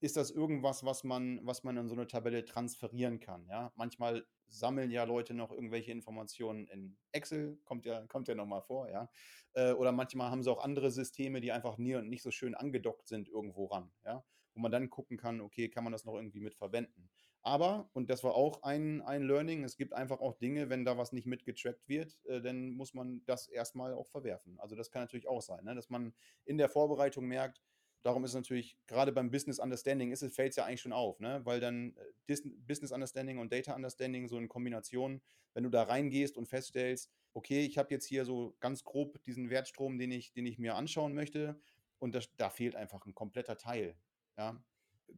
ist 0.00 0.16
das 0.16 0.30
irgendwas, 0.30 0.84
was 0.84 1.04
man, 1.04 1.40
was 1.44 1.64
man 1.64 1.76
in 1.76 1.88
so 1.88 1.94
eine 1.94 2.06
Tabelle 2.06 2.44
transferieren 2.44 3.20
kann. 3.20 3.46
Ja? 3.48 3.72
Manchmal 3.76 4.26
sammeln 4.48 4.90
ja 4.90 5.04
Leute 5.04 5.34
noch 5.34 5.52
irgendwelche 5.52 5.92
Informationen 5.92 6.66
in 6.68 6.96
Excel, 7.12 7.58
kommt 7.64 7.84
ja, 7.84 8.06
kommt 8.06 8.28
ja 8.28 8.34
nochmal 8.34 8.62
vor, 8.62 8.88
ja. 8.88 9.10
Äh, 9.54 9.72
oder 9.72 9.92
manchmal 9.92 10.30
haben 10.30 10.42
sie 10.42 10.50
auch 10.50 10.62
andere 10.62 10.90
Systeme, 10.90 11.40
die 11.40 11.52
einfach 11.52 11.78
nie 11.78 11.94
und 11.94 12.08
nicht 12.08 12.22
so 12.22 12.30
schön 12.30 12.54
angedockt 12.54 13.08
sind 13.08 13.28
irgendwo 13.28 13.66
ran, 13.66 13.90
ja, 14.04 14.24
wo 14.54 14.60
man 14.60 14.72
dann 14.72 14.90
gucken 14.90 15.16
kann, 15.16 15.40
okay, 15.40 15.68
kann 15.68 15.84
man 15.84 15.92
das 15.92 16.04
noch 16.04 16.14
irgendwie 16.14 16.40
mit 16.40 16.54
verwenden. 16.54 17.10
Aber, 17.42 17.88
und 17.92 18.10
das 18.10 18.24
war 18.24 18.34
auch 18.34 18.62
ein, 18.62 19.00
ein 19.02 19.22
Learning, 19.22 19.64
es 19.64 19.76
gibt 19.76 19.92
einfach 19.94 20.20
auch 20.20 20.34
Dinge, 20.34 20.68
wenn 20.70 20.84
da 20.84 20.98
was 20.98 21.12
nicht 21.12 21.26
mitgetrackt 21.26 21.88
wird, 21.88 22.18
äh, 22.26 22.40
dann 22.40 22.72
muss 22.72 22.94
man 22.94 23.22
das 23.26 23.48
erstmal 23.48 23.94
auch 23.94 24.08
verwerfen. 24.08 24.58
Also 24.58 24.76
das 24.76 24.90
kann 24.90 25.02
natürlich 25.02 25.28
auch 25.28 25.42
sein, 25.42 25.64
ne? 25.64 25.74
dass 25.74 25.88
man 25.88 26.14
in 26.44 26.58
der 26.58 26.68
Vorbereitung 26.68 27.26
merkt, 27.26 27.62
Darum 28.02 28.24
ist 28.24 28.34
natürlich, 28.34 28.76
gerade 28.86 29.12
beim 29.12 29.30
Business 29.30 29.58
Understanding 29.58 30.12
ist 30.12 30.22
es, 30.22 30.34
fällt 30.34 30.50
es 30.50 30.56
ja 30.56 30.64
eigentlich 30.64 30.80
schon 30.80 30.92
auf, 30.92 31.18
ne? 31.20 31.40
weil 31.44 31.60
dann 31.60 31.96
äh, 32.28 32.36
Business 32.66 32.92
Understanding 32.92 33.38
und 33.38 33.52
Data 33.52 33.74
Understanding 33.74 34.28
so 34.28 34.38
in 34.38 34.48
Kombination, 34.48 35.20
wenn 35.54 35.64
du 35.64 35.70
da 35.70 35.82
reingehst 35.82 36.36
und 36.36 36.46
feststellst, 36.46 37.10
okay, 37.34 37.64
ich 37.64 37.76
habe 37.76 37.92
jetzt 37.92 38.06
hier 38.06 38.24
so 38.24 38.56
ganz 38.60 38.84
grob 38.84 39.22
diesen 39.24 39.50
Wertstrom, 39.50 39.98
den 39.98 40.12
ich, 40.12 40.32
den 40.32 40.46
ich 40.46 40.58
mir 40.58 40.76
anschauen 40.76 41.14
möchte 41.14 41.60
und 41.98 42.14
das, 42.14 42.34
da 42.36 42.50
fehlt 42.50 42.76
einfach 42.76 43.04
ein 43.04 43.14
kompletter 43.14 43.56
Teil. 43.56 43.96
Ja? 44.36 44.62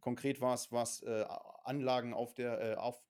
Konkret 0.00 0.40
war 0.40 0.54
es 0.54 0.72
was 0.72 1.02
äh, 1.02 1.26
Anlagen 1.64 2.14
auf 2.14 2.34
der, 2.34 2.60
äh, 2.60 2.74
auf, 2.76 3.02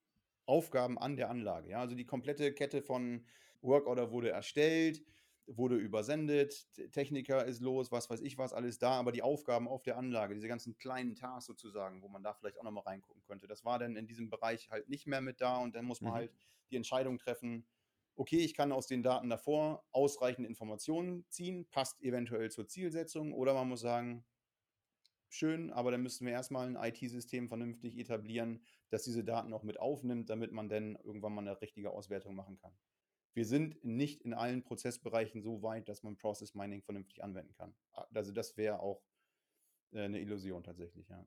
Aufgaben 0.46 0.98
an 0.98 1.16
der 1.16 1.30
Anlage. 1.30 1.70
Ja? 1.70 1.80
Also 1.80 1.94
die 1.94 2.06
komplette 2.06 2.52
Kette 2.52 2.83
von 2.83 3.24
Workorder 3.62 4.11
wurde 4.11 4.30
erstellt, 4.30 5.02
wurde 5.46 5.76
übersendet, 5.76 6.68
Techniker 6.92 7.44
ist 7.44 7.61
los, 7.61 7.90
was 7.90 8.09
weiß 8.09 8.20
ich 8.20 8.38
was, 8.38 8.53
alles 8.53 8.79
da, 8.79 8.92
aber 8.92 9.12
die 9.12 9.22
Aufgaben 9.22 9.68
auf 9.68 9.83
der 9.83 9.96
Anlage, 9.96 10.35
diese 10.35 10.48
ganzen 10.48 10.76
kleinen 10.76 11.16
Tasks 11.16 11.46
sozusagen, 11.46 12.03
wo 12.03 12.09
man 12.09 12.22
da 12.22 12.35
vielleicht 12.35 12.59
auch 12.59 12.62
nochmal 12.62 12.85
reingucken 12.85 13.22
könnte, 13.24 13.46
das 13.46 13.64
war 13.64 13.79
dann 13.79 13.96
in 13.96 14.07
diesem 14.07 14.31
Bereich 14.31 14.70
halt 14.70 14.88
nicht 14.88 15.07
mehr 15.07 15.20
mit 15.20 15.40
da 15.40 15.59
und 15.59 15.74
dann 15.74 15.85
muss 15.85 16.00
man 16.00 16.12
mhm. 16.12 16.16
halt 16.16 16.33
die 16.70 16.76
Entscheidung 16.76 17.18
treffen, 17.18 17.66
okay, 18.16 18.38
ich 18.38 18.55
kann 18.55 18.72
aus 18.72 18.87
den 18.87 19.03
Daten 19.03 19.29
davor 19.29 19.85
ausreichend 19.92 20.46
Informationen 20.46 21.24
ziehen, 21.31 21.66
passt 21.70 22.00
eventuell 22.03 22.50
zur 22.50 22.68
Zielsetzung 22.68 23.33
oder 23.33 23.55
man 23.55 23.68
muss 23.68 23.81
sagen, 23.81 24.24
schön, 25.29 25.70
aber 25.72 25.90
dann 25.90 26.03
müssten 26.03 26.26
wir 26.26 26.33
erstmal 26.33 26.66
ein 26.66 26.76
IT-System 26.76 27.48
vernünftig 27.48 27.96
etablieren, 27.98 28.64
das 28.90 29.05
diese 29.05 29.24
Daten 29.24 29.53
auch 29.53 29.62
mit 29.62 29.81
aufnimmt, 29.81 30.29
damit 30.29 30.53
man 30.53 30.68
dann 30.68 30.96
irgendwann 31.05 31.35
mal 31.35 31.42
eine 31.42 31.61
richtige 31.61 31.90
Auswertung 31.90 32.35
machen 32.35 32.57
kann 32.57 32.76
wir 33.35 33.45
sind 33.45 33.83
nicht 33.85 34.23
in 34.23 34.35
allen 34.35 34.62
Prozessbereichen 34.62 35.43
so 35.43 35.62
weit, 35.62 35.88
dass 35.88 36.03
man 36.03 36.16
Process 36.16 36.55
Mining 36.55 36.83
vernünftig 36.83 37.23
anwenden 37.23 37.55
kann. 37.55 37.75
Also 38.14 38.33
das 38.33 38.57
wäre 38.57 38.81
auch 38.81 39.03
äh, 39.93 40.01
eine 40.01 40.21
Illusion 40.21 40.62
tatsächlich, 40.62 41.09
ja. 41.09 41.27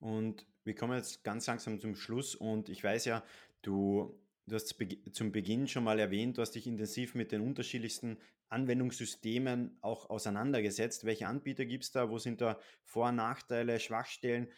Und 0.00 0.46
wir 0.64 0.74
kommen 0.74 0.96
jetzt 0.96 1.24
ganz 1.24 1.46
langsam 1.46 1.80
zum 1.80 1.94
Schluss 1.94 2.34
und 2.34 2.68
ich 2.68 2.84
weiß 2.84 3.06
ja, 3.06 3.24
du, 3.62 4.20
du 4.46 4.54
hast 4.54 4.76
zum 5.12 5.32
Beginn 5.32 5.66
schon 5.66 5.84
mal 5.84 5.98
erwähnt, 5.98 6.36
du 6.36 6.42
hast 6.42 6.52
dich 6.52 6.66
intensiv 6.66 7.14
mit 7.14 7.32
den 7.32 7.40
unterschiedlichsten 7.40 8.18
Anwendungssystemen 8.48 9.78
auch 9.80 10.10
auseinandergesetzt. 10.10 11.04
Welche 11.04 11.26
Anbieter 11.26 11.64
gibt 11.64 11.84
es 11.84 11.92
da? 11.92 12.10
Wo 12.10 12.18
sind 12.18 12.40
da 12.40 12.58
Vor- 12.84 13.08
und 13.08 13.16
Nachteile, 13.16 13.80
Schwachstellen? 13.80 14.48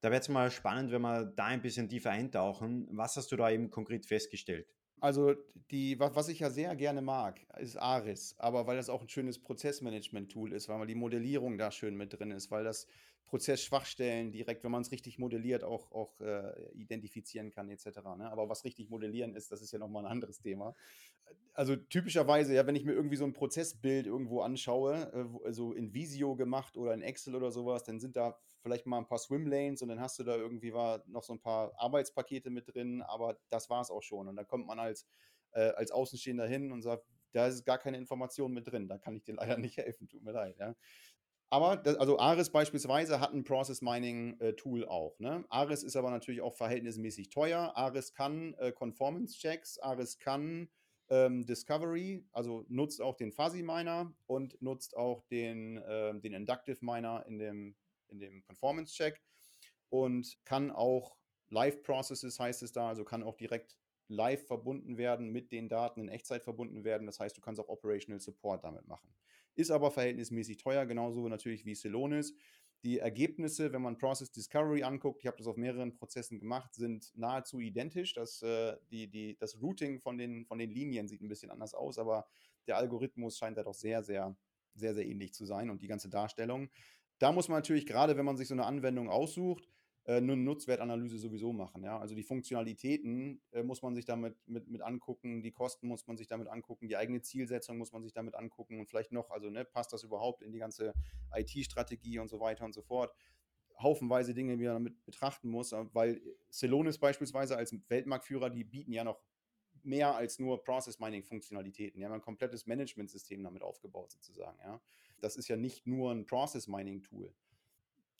Da 0.00 0.10
wäre 0.10 0.20
es 0.20 0.28
mal 0.28 0.50
spannend, 0.50 0.92
wenn 0.92 1.02
wir 1.02 1.24
da 1.24 1.46
ein 1.46 1.62
bisschen 1.62 1.88
tiefer 1.88 2.10
eintauchen. 2.10 2.86
Was 2.90 3.16
hast 3.16 3.32
du 3.32 3.36
da 3.36 3.50
eben 3.50 3.70
konkret 3.70 4.06
festgestellt? 4.06 4.68
Also, 5.00 5.34
die, 5.70 5.98
was 5.98 6.28
ich 6.28 6.40
ja 6.40 6.50
sehr 6.50 6.74
gerne 6.74 7.02
mag, 7.02 7.40
ist 7.58 7.76
ARIS, 7.76 8.34
aber 8.38 8.66
weil 8.66 8.76
das 8.76 8.88
auch 8.88 9.02
ein 9.02 9.08
schönes 9.08 9.38
Prozessmanagement-Tool 9.38 10.52
ist, 10.52 10.68
weil 10.68 10.78
man 10.78 10.88
die 10.88 10.94
Modellierung 10.94 11.58
da 11.58 11.70
schön 11.70 11.96
mit 11.96 12.18
drin 12.18 12.30
ist, 12.30 12.50
weil 12.50 12.64
das 12.64 12.86
Prozessschwachstellen 13.26 14.30
direkt, 14.30 14.64
wenn 14.64 14.70
man 14.70 14.82
es 14.82 14.92
richtig 14.92 15.18
modelliert, 15.18 15.64
auch, 15.64 15.90
auch 15.92 16.20
äh, 16.20 16.52
identifizieren 16.74 17.50
kann, 17.50 17.68
etc. 17.68 17.86
Ne? 18.16 18.30
Aber 18.30 18.48
was 18.48 18.64
richtig 18.64 18.88
modellieren 18.88 19.34
ist, 19.34 19.50
das 19.50 19.60
ist 19.62 19.72
ja 19.72 19.78
nochmal 19.78 20.04
ein 20.06 20.10
anderes 20.10 20.40
Thema. 20.40 20.74
Also 21.52 21.74
typischerweise, 21.74 22.54
ja, 22.54 22.66
wenn 22.66 22.76
ich 22.76 22.84
mir 22.84 22.92
irgendwie 22.92 23.16
so 23.16 23.24
ein 23.24 23.32
Prozessbild 23.32 24.06
irgendwo 24.06 24.42
anschaue, 24.42 25.10
äh, 25.12 25.46
also 25.46 25.72
in 25.72 25.92
Visio 25.92 26.36
gemacht 26.36 26.76
oder 26.76 26.94
in 26.94 27.02
Excel 27.02 27.34
oder 27.34 27.50
sowas, 27.50 27.82
dann 27.82 27.98
sind 27.98 28.16
da 28.16 28.38
vielleicht 28.66 28.86
mal 28.86 28.98
ein 28.98 29.06
paar 29.06 29.18
Swimlanes 29.18 29.80
und 29.82 29.88
dann 29.88 30.00
hast 30.00 30.18
du 30.18 30.24
da 30.24 30.34
irgendwie 30.34 30.74
war 30.74 31.04
noch 31.06 31.22
so 31.22 31.32
ein 31.32 31.40
paar 31.40 31.72
Arbeitspakete 31.76 32.50
mit 32.50 32.74
drin, 32.74 33.00
aber 33.02 33.38
das 33.48 33.70
war 33.70 33.80
es 33.80 33.90
auch 33.90 34.02
schon. 34.02 34.26
Und 34.26 34.34
dann 34.34 34.46
kommt 34.48 34.66
man 34.66 34.80
als, 34.80 35.06
äh, 35.52 35.68
als 35.70 35.92
Außenstehender 35.92 36.48
hin 36.48 36.72
und 36.72 36.82
sagt, 36.82 37.06
da 37.32 37.46
ist 37.46 37.64
gar 37.64 37.78
keine 37.78 37.96
Information 37.96 38.52
mit 38.52 38.66
drin, 38.66 38.88
da 38.88 38.98
kann 38.98 39.14
ich 39.14 39.22
dir 39.22 39.34
leider 39.36 39.56
nicht 39.56 39.76
helfen, 39.76 40.08
tut 40.08 40.24
mir 40.24 40.32
leid. 40.32 40.56
Ja. 40.58 40.74
Aber 41.48 41.76
das, 41.76 41.94
also 41.96 42.18
Aris 42.18 42.50
beispielsweise 42.50 43.20
hat 43.20 43.32
ein 43.32 43.44
Process 43.44 43.82
Mining 43.82 44.36
äh, 44.40 44.54
Tool 44.54 44.84
auch. 44.84 45.16
Ne? 45.20 45.44
Aris 45.48 45.84
ist 45.84 45.94
aber 45.94 46.10
natürlich 46.10 46.40
auch 46.40 46.56
verhältnismäßig 46.56 47.30
teuer. 47.30 47.72
Aris 47.76 48.14
kann 48.14 48.54
äh, 48.54 48.72
Conformance 48.72 49.38
Checks, 49.38 49.78
Aris 49.78 50.18
kann 50.18 50.68
ähm, 51.08 51.46
Discovery, 51.46 52.26
also 52.32 52.64
nutzt 52.68 53.00
auch 53.00 53.14
den 53.14 53.30
Fuzzy 53.30 53.62
Miner 53.62 54.12
und 54.26 54.60
nutzt 54.60 54.96
auch 54.96 55.22
den, 55.30 55.76
äh, 55.76 56.18
den 56.18 56.32
Inductive 56.32 56.78
Miner 56.84 57.24
in 57.28 57.38
dem, 57.38 57.76
in 58.08 58.18
dem 58.18 58.42
Performance 58.42 58.94
Check 58.94 59.20
und 59.88 60.38
kann 60.44 60.70
auch 60.70 61.16
Live 61.48 61.82
Processes 61.82 62.40
heißt 62.40 62.62
es 62.62 62.72
da, 62.72 62.88
also 62.88 63.04
kann 63.04 63.22
auch 63.22 63.36
direkt 63.36 63.76
live 64.08 64.46
verbunden 64.46 64.98
werden, 64.98 65.30
mit 65.30 65.52
den 65.52 65.68
Daten 65.68 66.00
in 66.00 66.08
Echtzeit 66.08 66.44
verbunden 66.44 66.84
werden. 66.84 67.06
Das 67.06 67.20
heißt, 67.20 67.36
du 67.36 67.40
kannst 67.40 67.60
auch 67.60 67.68
Operational 67.68 68.20
Support 68.20 68.64
damit 68.64 68.86
machen. 68.86 69.14
ist 69.54 69.70
aber 69.70 69.90
verhältnismäßig 69.90 70.58
teuer, 70.58 70.86
genauso 70.86 71.28
natürlich 71.28 71.64
wie 71.64 71.74
Celonis. 71.74 72.34
Die 72.84 72.98
Ergebnisse, 72.98 73.72
wenn 73.72 73.82
man 73.82 73.96
Process 73.96 74.30
Discovery 74.30 74.82
anguckt, 74.82 75.22
ich 75.22 75.26
habe 75.26 75.38
das 75.38 75.46
auf 75.46 75.56
mehreren 75.56 75.96
Prozessen 75.96 76.38
gemacht, 76.38 76.74
sind 76.74 77.10
nahezu 77.16 77.58
identisch. 77.58 78.12
Das, 78.12 78.42
äh, 78.42 78.76
die, 78.90 79.08
die, 79.08 79.36
das 79.38 79.60
Routing 79.60 79.98
von 79.98 80.18
den, 80.18 80.44
von 80.44 80.58
den 80.58 80.70
Linien 80.70 81.08
sieht 81.08 81.22
ein 81.22 81.28
bisschen 81.28 81.50
anders 81.50 81.74
aus, 81.74 81.98
aber 81.98 82.28
der 82.66 82.76
Algorithmus 82.76 83.38
scheint 83.38 83.56
da 83.56 83.64
doch 83.64 83.74
sehr, 83.74 84.02
sehr, 84.02 84.36
sehr, 84.74 84.94
sehr 84.94 85.06
ähnlich 85.06 85.32
zu 85.32 85.46
sein 85.46 85.70
und 85.70 85.82
die 85.82 85.88
ganze 85.88 86.10
Darstellung. 86.10 86.68
Da 87.18 87.32
muss 87.32 87.48
man 87.48 87.58
natürlich, 87.58 87.86
gerade 87.86 88.16
wenn 88.16 88.24
man 88.24 88.36
sich 88.36 88.48
so 88.48 88.54
eine 88.54 88.66
Anwendung 88.66 89.08
aussucht, 89.08 89.68
äh, 90.06 90.16
eine 90.16 90.36
Nutzwertanalyse 90.36 91.18
sowieso 91.18 91.52
machen. 91.52 91.82
Ja? 91.82 91.98
Also 91.98 92.14
die 92.14 92.22
Funktionalitäten 92.22 93.40
äh, 93.52 93.62
muss 93.62 93.82
man 93.82 93.94
sich 93.94 94.04
damit 94.04 94.36
mit, 94.46 94.68
mit 94.68 94.82
angucken, 94.82 95.42
die 95.42 95.50
Kosten 95.50 95.88
muss 95.88 96.06
man 96.06 96.16
sich 96.16 96.28
damit 96.28 96.48
angucken, 96.48 96.88
die 96.88 96.96
eigene 96.96 97.22
Zielsetzung 97.22 97.76
muss 97.78 97.92
man 97.92 98.02
sich 98.02 98.12
damit 98.12 98.34
angucken 98.36 98.78
und 98.78 98.86
vielleicht 98.86 99.12
noch, 99.12 99.30
also 99.30 99.50
ne, 99.50 99.64
passt 99.64 99.92
das 99.92 100.04
überhaupt 100.04 100.42
in 100.42 100.52
die 100.52 100.58
ganze 100.58 100.94
IT-Strategie 101.34 102.20
und 102.20 102.28
so 102.28 102.38
weiter 102.38 102.64
und 102.64 102.72
so 102.72 102.82
fort. 102.82 103.12
Haufenweise 103.80 104.32
Dinge, 104.32 104.56
die 104.56 104.64
man 104.64 104.74
damit 104.74 105.04
betrachten 105.04 105.48
muss, 105.48 105.72
äh, 105.72 105.84
weil 105.92 106.20
Celonis 106.52 106.98
beispielsweise 106.98 107.56
als 107.56 107.74
Weltmarktführer, 107.88 108.48
die 108.48 108.62
bieten 108.64 108.92
ja 108.92 109.02
noch 109.02 109.20
mehr 109.82 110.14
als 110.14 110.38
nur 110.38 110.62
Process 110.62 110.98
Mining 110.98 111.24
Funktionalitäten. 111.24 111.98
Die 111.98 112.04
haben 112.04 112.12
ein 112.12 112.20
komplettes 112.20 112.66
Management-System 112.66 113.42
damit 113.42 113.62
aufgebaut, 113.62 114.12
sozusagen. 114.12 114.58
Ja. 114.62 114.80
Das 115.20 115.36
ist 115.36 115.48
ja 115.48 115.56
nicht 115.56 115.86
nur 115.86 116.12
ein 116.12 116.26
Process 116.26 116.68
Mining 116.68 117.02
Tool 117.02 117.34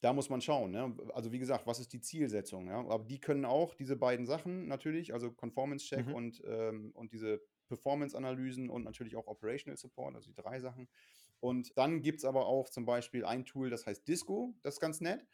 da 0.01 0.13
muss 0.13 0.29
man 0.29 0.41
schauen. 0.41 0.71
Ne? 0.71 0.97
Also 1.15 1.33
wie 1.33 1.39
gesagt, 1.39 1.67
was 1.67 1.81
ist 1.81 1.93
die 1.93 2.01
Zielsetzung? 2.01 2.69
Ja? 2.69 2.79
Aber 2.79 3.05
die 3.05 3.19
können 3.19 3.45
auch 3.45 3.75
diese 3.75 3.97
beiden 3.97 4.27
Sachen 4.27 4.69
natürlich, 4.69 5.13
also 5.13 5.33
Conformance 5.33 5.87
Check 5.87 6.07
mhm. 6.07 6.15
und, 6.15 6.43
ähm, 6.47 6.93
und 6.95 7.13
diese 7.13 7.41
Performance-Analysen 7.69 8.71
und 8.71 8.85
natürlich 8.85 9.17
auch 9.17 9.27
Operational 9.27 9.77
Support, 9.77 10.15
also 10.15 10.31
die 10.31 10.37
drei 10.37 10.61
Sachen. 10.61 10.89
Und 11.41 11.77
dann 11.77 12.01
gibt 12.01 12.19
es 12.19 12.25
aber 12.25 12.47
auch 12.47 12.69
zum 12.71 12.85
Beispiel 12.85 13.25
ein 13.25 13.45
Tool, 13.45 13.71
das 13.71 13.87
heißt 13.87 14.07
Disco, 14.07 14.55
das 14.63 14.75
ist 14.75 14.81
ganz 14.81 15.01
nett. 15.01 15.27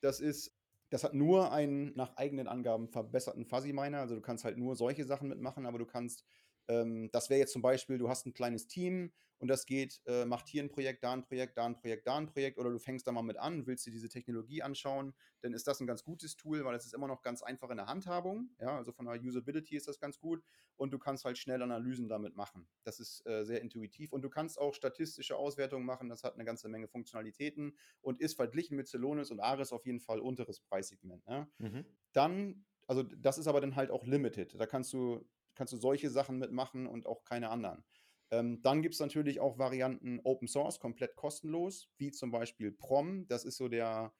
Das 0.00 0.20
ist, 0.20 0.52
das 0.90 1.04
hat 1.04 1.14
nur 1.14 1.52
einen 1.52 1.94
nach 1.94 2.16
eigenen 2.16 2.48
Angaben 2.48 2.88
verbesserten 2.88 3.44
Fuzzy 3.44 3.72
Miner, 3.72 4.00
also 4.00 4.14
du 4.14 4.20
kannst 4.20 4.44
halt 4.44 4.58
nur 4.58 4.76
solche 4.76 5.04
Sachen 5.04 5.28
mitmachen, 5.28 5.66
aber 5.66 5.78
du 5.78 5.86
kannst 5.86 6.24
ähm, 6.68 7.10
das 7.12 7.30
wäre 7.30 7.40
jetzt 7.40 7.52
zum 7.52 7.62
Beispiel, 7.62 7.98
du 7.98 8.08
hast 8.08 8.26
ein 8.26 8.32
kleines 8.32 8.66
Team 8.66 9.12
und 9.38 9.48
das 9.48 9.66
geht, 9.66 10.00
äh, 10.06 10.24
macht 10.24 10.48
hier 10.48 10.62
ein 10.62 10.70
Projekt, 10.70 11.04
da 11.04 11.12
ein 11.12 11.22
Projekt, 11.22 11.58
da 11.58 11.66
ein 11.66 11.76
Projekt, 11.76 12.06
da 12.06 12.16
ein 12.16 12.26
Projekt 12.26 12.58
oder 12.58 12.70
du 12.70 12.78
fängst 12.78 13.06
da 13.06 13.12
mal 13.12 13.22
mit 13.22 13.36
an, 13.36 13.66
willst 13.66 13.86
dir 13.86 13.90
diese 13.90 14.08
Technologie 14.08 14.62
anschauen, 14.62 15.14
dann 15.42 15.52
ist 15.52 15.66
das 15.66 15.80
ein 15.80 15.86
ganz 15.86 16.04
gutes 16.04 16.36
Tool, 16.36 16.64
weil 16.64 16.74
es 16.74 16.86
ist 16.86 16.94
immer 16.94 17.06
noch 17.06 17.22
ganz 17.22 17.42
einfach 17.42 17.70
in 17.70 17.76
der 17.76 17.86
Handhabung. 17.86 18.50
Ja, 18.60 18.76
also 18.76 18.92
von 18.92 19.06
der 19.06 19.20
Usability 19.20 19.76
ist 19.76 19.88
das 19.88 19.98
ganz 19.98 20.18
gut 20.18 20.42
und 20.76 20.92
du 20.92 20.98
kannst 20.98 21.24
halt 21.24 21.38
schnell 21.38 21.62
Analysen 21.62 22.08
damit 22.08 22.34
machen. 22.34 22.66
Das 22.84 22.98
ist 22.98 23.26
äh, 23.26 23.44
sehr 23.44 23.60
intuitiv 23.60 24.12
und 24.12 24.22
du 24.22 24.30
kannst 24.30 24.58
auch 24.58 24.74
statistische 24.74 25.36
Auswertungen 25.36 25.84
machen. 25.84 26.08
Das 26.08 26.24
hat 26.24 26.34
eine 26.34 26.44
ganze 26.44 26.68
Menge 26.68 26.88
Funktionalitäten 26.88 27.76
und 28.00 28.20
ist 28.20 28.34
verglichen 28.34 28.76
mit 28.76 28.88
Celonis 28.88 29.30
und 29.30 29.40
Ares 29.40 29.72
auf 29.72 29.84
jeden 29.84 30.00
Fall 30.00 30.20
unteres 30.20 30.60
Preissegment. 30.60 31.24
Ja. 31.26 31.46
Mhm. 31.58 31.84
Dann 32.12 32.64
also 32.88 33.02
das 33.02 33.36
ist 33.36 33.48
aber 33.48 33.60
dann 33.60 33.74
halt 33.74 33.90
auch 33.90 34.04
limited. 34.04 34.54
Da 34.58 34.66
kannst 34.66 34.92
du 34.92 35.28
kannst 35.56 35.72
du 35.72 35.78
solche 35.78 36.10
Sachen 36.10 36.38
mitmachen 36.38 36.86
und 36.86 37.06
auch 37.06 37.24
keine 37.24 37.50
anderen. 37.50 37.84
Ähm, 38.30 38.60
dann 38.62 38.82
gibt 38.82 38.94
es 38.94 39.00
natürlich 39.00 39.40
auch 39.40 39.58
Varianten 39.58 40.20
Open 40.24 40.48
Source, 40.48 40.80
komplett 40.80 41.16
kostenlos, 41.16 41.88
wie 41.96 42.10
zum 42.10 42.30
Beispiel 42.30 42.72
Prom. 42.72 43.26
Das 43.28 43.44
ist 43.44 43.56
so 43.56 43.68
der 43.68 44.12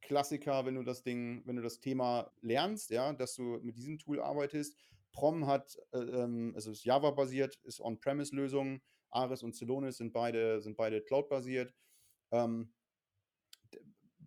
Klassiker, 0.00 0.66
wenn 0.66 0.74
du 0.74 0.82
das 0.82 1.02
Ding, 1.02 1.42
wenn 1.46 1.56
du 1.56 1.62
das 1.62 1.80
Thema 1.80 2.32
lernst, 2.40 2.90
ja, 2.90 3.12
dass 3.12 3.34
du 3.34 3.60
mit 3.62 3.76
diesem 3.76 3.98
Tool 3.98 4.20
arbeitest. 4.20 4.76
Prom 5.12 5.46
hat, 5.46 5.78
äh, 5.92 5.98
ähm, 5.98 6.52
also 6.54 6.70
ist 6.72 6.84
Java-basiert, 6.84 7.60
ist 7.64 7.80
On-Premise-Lösung. 7.80 8.80
Ares 9.10 9.42
und 9.42 9.54
Celonis 9.54 9.98
sind 9.98 10.12
beide, 10.12 10.60
sind 10.60 10.76
beide 10.76 11.02
Cloud-basiert. 11.02 11.74
Ähm, 12.30 12.72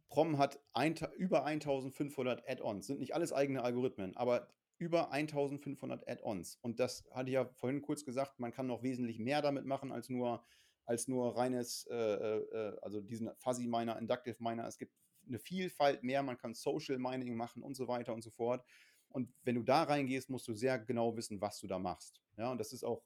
Prom 0.09 0.37
hat 0.37 0.61
ein, 0.73 0.95
über 1.17 1.43
1500 1.43 2.47
Add-ons, 2.47 2.87
sind 2.87 2.99
nicht 2.99 3.15
alles 3.15 3.33
eigene 3.33 3.63
Algorithmen, 3.63 4.15
aber 4.15 4.47
über 4.85 5.11
1500 5.11 6.07
Add-ons. 6.07 6.59
Und 6.61 6.79
das 6.79 7.03
hatte 7.11 7.29
ich 7.29 7.33
ja 7.33 7.45
vorhin 7.55 7.81
kurz 7.81 8.05
gesagt, 8.05 8.39
man 8.39 8.51
kann 8.51 8.67
noch 8.67 8.83
wesentlich 8.83 9.17
mehr 9.19 9.41
damit 9.41 9.65
machen 9.65 9.91
als 9.91 10.09
nur, 10.09 10.45
als 10.85 11.07
nur 11.07 11.35
reines, 11.35 11.87
äh, 11.89 11.95
äh, 11.95 12.37
äh, 12.37 12.77
also 12.83 13.01
diesen 13.01 13.31
Fuzzy 13.37 13.67
Miner, 13.67 13.97
Inductive 13.97 14.37
Miner. 14.39 14.67
Es 14.67 14.77
gibt 14.77 14.93
eine 15.27 15.39
Vielfalt 15.39 16.03
mehr, 16.03 16.21
man 16.21 16.37
kann 16.37 16.53
Social 16.53 16.99
Mining 16.99 17.35
machen 17.35 17.63
und 17.63 17.75
so 17.75 17.87
weiter 17.87 18.13
und 18.13 18.21
so 18.21 18.29
fort. 18.29 18.63
Und 19.09 19.33
wenn 19.43 19.55
du 19.55 19.63
da 19.63 19.83
reingehst, 19.83 20.29
musst 20.29 20.47
du 20.47 20.53
sehr 20.53 20.77
genau 20.77 21.17
wissen, 21.17 21.41
was 21.41 21.59
du 21.59 21.67
da 21.67 21.79
machst. 21.79 22.21
Ja, 22.37 22.51
und 22.51 22.59
das 22.59 22.71
ist 22.71 22.83
auch 22.83 23.01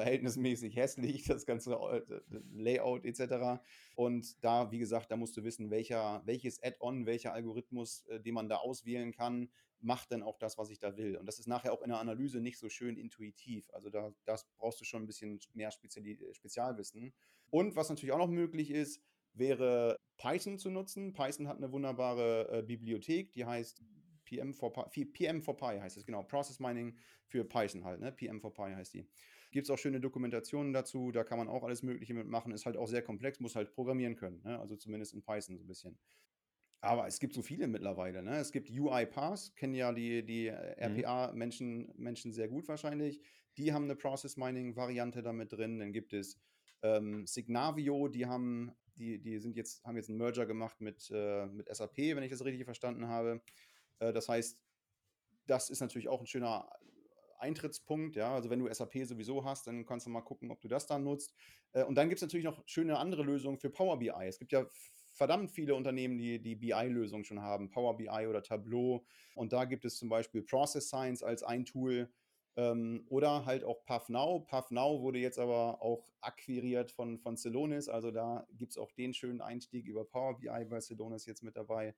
verhältnismäßig 0.00 0.76
hässlich, 0.76 1.24
das 1.28 1.44
ganze 1.44 1.74
äh, 1.74 2.02
Layout 2.52 3.04
etc. 3.04 3.60
Und 3.96 4.42
da, 4.42 4.70
wie 4.70 4.78
gesagt, 4.78 5.10
da 5.10 5.16
musst 5.16 5.36
du 5.36 5.44
wissen, 5.44 5.70
welcher, 5.70 6.22
welches 6.24 6.62
Add-on, 6.62 7.04
welcher 7.04 7.34
Algorithmus, 7.34 8.06
äh, 8.06 8.20
den 8.20 8.34
man 8.34 8.48
da 8.48 8.56
auswählen 8.56 9.12
kann, 9.12 9.50
macht 9.80 10.12
dann 10.12 10.22
auch 10.22 10.38
das, 10.38 10.58
was 10.58 10.70
ich 10.70 10.78
da 10.78 10.96
will. 10.96 11.16
Und 11.16 11.26
das 11.26 11.38
ist 11.38 11.46
nachher 11.46 11.72
auch 11.72 11.82
in 11.82 11.90
der 11.90 11.98
Analyse 11.98 12.40
nicht 12.40 12.58
so 12.58 12.68
schön 12.68 12.96
intuitiv. 12.96 13.70
Also 13.72 13.90
da 13.90 14.12
das 14.24 14.46
brauchst 14.58 14.80
du 14.80 14.84
schon 14.84 15.02
ein 15.02 15.06
bisschen 15.06 15.38
mehr 15.54 15.70
Speziali 15.70 16.18
Spezialwissen. 16.32 17.12
Und 17.50 17.76
was 17.76 17.88
natürlich 17.88 18.12
auch 18.12 18.18
noch 18.18 18.28
möglich 18.28 18.70
ist, 18.70 19.02
wäre 19.32 19.96
Python 20.16 20.58
zu 20.58 20.70
nutzen. 20.70 21.12
Python 21.12 21.48
hat 21.48 21.58
eine 21.58 21.72
wunderbare 21.72 22.48
äh, 22.50 22.62
Bibliothek, 22.62 23.32
die 23.32 23.44
heißt 23.44 23.82
PM4Pi, 24.30 25.12
PM4Pi 25.12 25.80
heißt 25.80 25.96
es, 25.96 26.06
genau. 26.06 26.22
Process 26.22 26.60
Mining 26.60 26.96
für 27.26 27.44
Python 27.44 27.84
halt, 27.84 28.00
ne? 28.00 28.12
PM4Pi 28.12 28.74
heißt 28.74 28.94
die. 28.94 29.06
Gibt 29.50 29.66
es 29.66 29.70
auch 29.70 29.78
schöne 29.78 30.00
Dokumentationen 30.00 30.72
dazu, 30.72 31.10
da 31.10 31.24
kann 31.24 31.38
man 31.38 31.48
auch 31.48 31.64
alles 31.64 31.82
Mögliche 31.82 32.14
mitmachen. 32.14 32.52
Ist 32.52 32.66
halt 32.66 32.76
auch 32.76 32.86
sehr 32.86 33.02
komplex, 33.02 33.40
muss 33.40 33.56
halt 33.56 33.72
programmieren 33.72 34.14
können, 34.14 34.40
ne? 34.44 34.58
also 34.60 34.76
zumindest 34.76 35.12
in 35.12 35.22
Python 35.22 35.56
so 35.56 35.64
ein 35.64 35.66
bisschen. 35.66 35.98
Aber 36.82 37.06
es 37.06 37.18
gibt 37.18 37.34
so 37.34 37.42
viele 37.42 37.66
mittlerweile. 37.66 38.22
Ne? 38.22 38.38
Es 38.38 38.52
gibt 38.52 38.70
UiPath, 38.70 39.54
kennen 39.56 39.74
ja 39.74 39.92
die, 39.92 40.24
die 40.24 40.50
mhm. 40.50 40.96
RPA-Menschen 40.98 41.92
Menschen 41.96 42.32
sehr 42.32 42.48
gut 42.48 42.68
wahrscheinlich. 42.68 43.20
Die 43.58 43.72
haben 43.72 43.84
eine 43.84 43.96
Process 43.96 44.36
Mining-Variante 44.36 45.22
damit 45.22 45.52
drin. 45.52 45.78
Dann 45.78 45.92
gibt 45.92 46.12
es 46.12 46.40
ähm, 46.82 47.26
Signavio, 47.26 48.08
die 48.08 48.26
haben, 48.26 48.72
die, 48.96 49.18
die 49.18 49.38
sind 49.38 49.56
jetzt, 49.56 49.84
haben 49.84 49.96
jetzt 49.96 50.08
einen 50.08 50.18
Merger 50.18 50.46
gemacht 50.46 50.80
mit, 50.80 51.10
äh, 51.12 51.46
mit 51.46 51.74
SAP, 51.74 51.98
wenn 51.98 52.22
ich 52.22 52.30
das 52.30 52.44
richtig 52.44 52.64
verstanden 52.64 53.08
habe. 53.08 53.42
Äh, 54.00 54.12
das 54.12 54.28
heißt, 54.28 54.58
das 55.46 55.70
ist 55.70 55.80
natürlich 55.80 56.08
auch 56.08 56.20
ein 56.20 56.26
schöner 56.26 56.70
Eintrittspunkt. 57.38 58.16
Ja? 58.16 58.34
Also 58.34 58.50
wenn 58.50 58.58
du 58.58 58.72
SAP 58.72 59.04
sowieso 59.04 59.44
hast, 59.44 59.66
dann 59.66 59.86
kannst 59.86 60.06
du 60.06 60.10
mal 60.10 60.20
gucken, 60.20 60.50
ob 60.50 60.60
du 60.60 60.68
das 60.68 60.86
dann 60.86 61.04
nutzt. 61.04 61.34
Äh, 61.72 61.84
und 61.84 61.94
dann 61.94 62.08
gibt 62.08 62.18
es 62.18 62.22
natürlich 62.22 62.44
noch 62.44 62.62
schöne 62.66 62.98
andere 62.98 63.22
Lösungen 63.22 63.58
für 63.58 63.70
Power 63.70 63.98
BI. 63.98 64.10
Es 64.26 64.38
gibt 64.38 64.52
ja 64.52 64.66
verdammt 65.12 65.50
viele 65.50 65.74
Unternehmen, 65.74 66.18
die 66.18 66.40
die 66.40 66.56
BI-Lösung 66.56 67.24
schon 67.24 67.42
haben, 67.42 67.70
Power 67.70 67.96
BI 67.96 68.26
oder 68.26 68.42
Tableau. 68.42 69.04
Und 69.34 69.52
da 69.52 69.64
gibt 69.64 69.84
es 69.84 69.98
zum 69.98 70.08
Beispiel 70.08 70.42
Process 70.42 70.88
Science 70.88 71.22
als 71.22 71.42
ein 71.42 71.64
Tool 71.64 72.10
ähm, 72.56 73.04
oder 73.08 73.44
halt 73.44 73.64
auch 73.64 73.84
PathNow. 73.84 74.46
PathNow 74.46 75.00
wurde 75.00 75.18
jetzt 75.18 75.38
aber 75.38 75.82
auch 75.82 76.08
akquiriert 76.20 76.90
von, 76.90 77.18
von 77.18 77.36
Celonis. 77.36 77.88
Also 77.88 78.10
da 78.10 78.46
gibt 78.52 78.72
es 78.72 78.78
auch 78.78 78.92
den 78.92 79.14
schönen 79.14 79.40
Einstieg 79.40 79.86
über 79.86 80.04
Power 80.04 80.38
BI 80.38 80.64
bei 80.64 80.80
Celonis 80.80 81.26
jetzt 81.26 81.42
mit 81.42 81.56
dabei. 81.56 81.94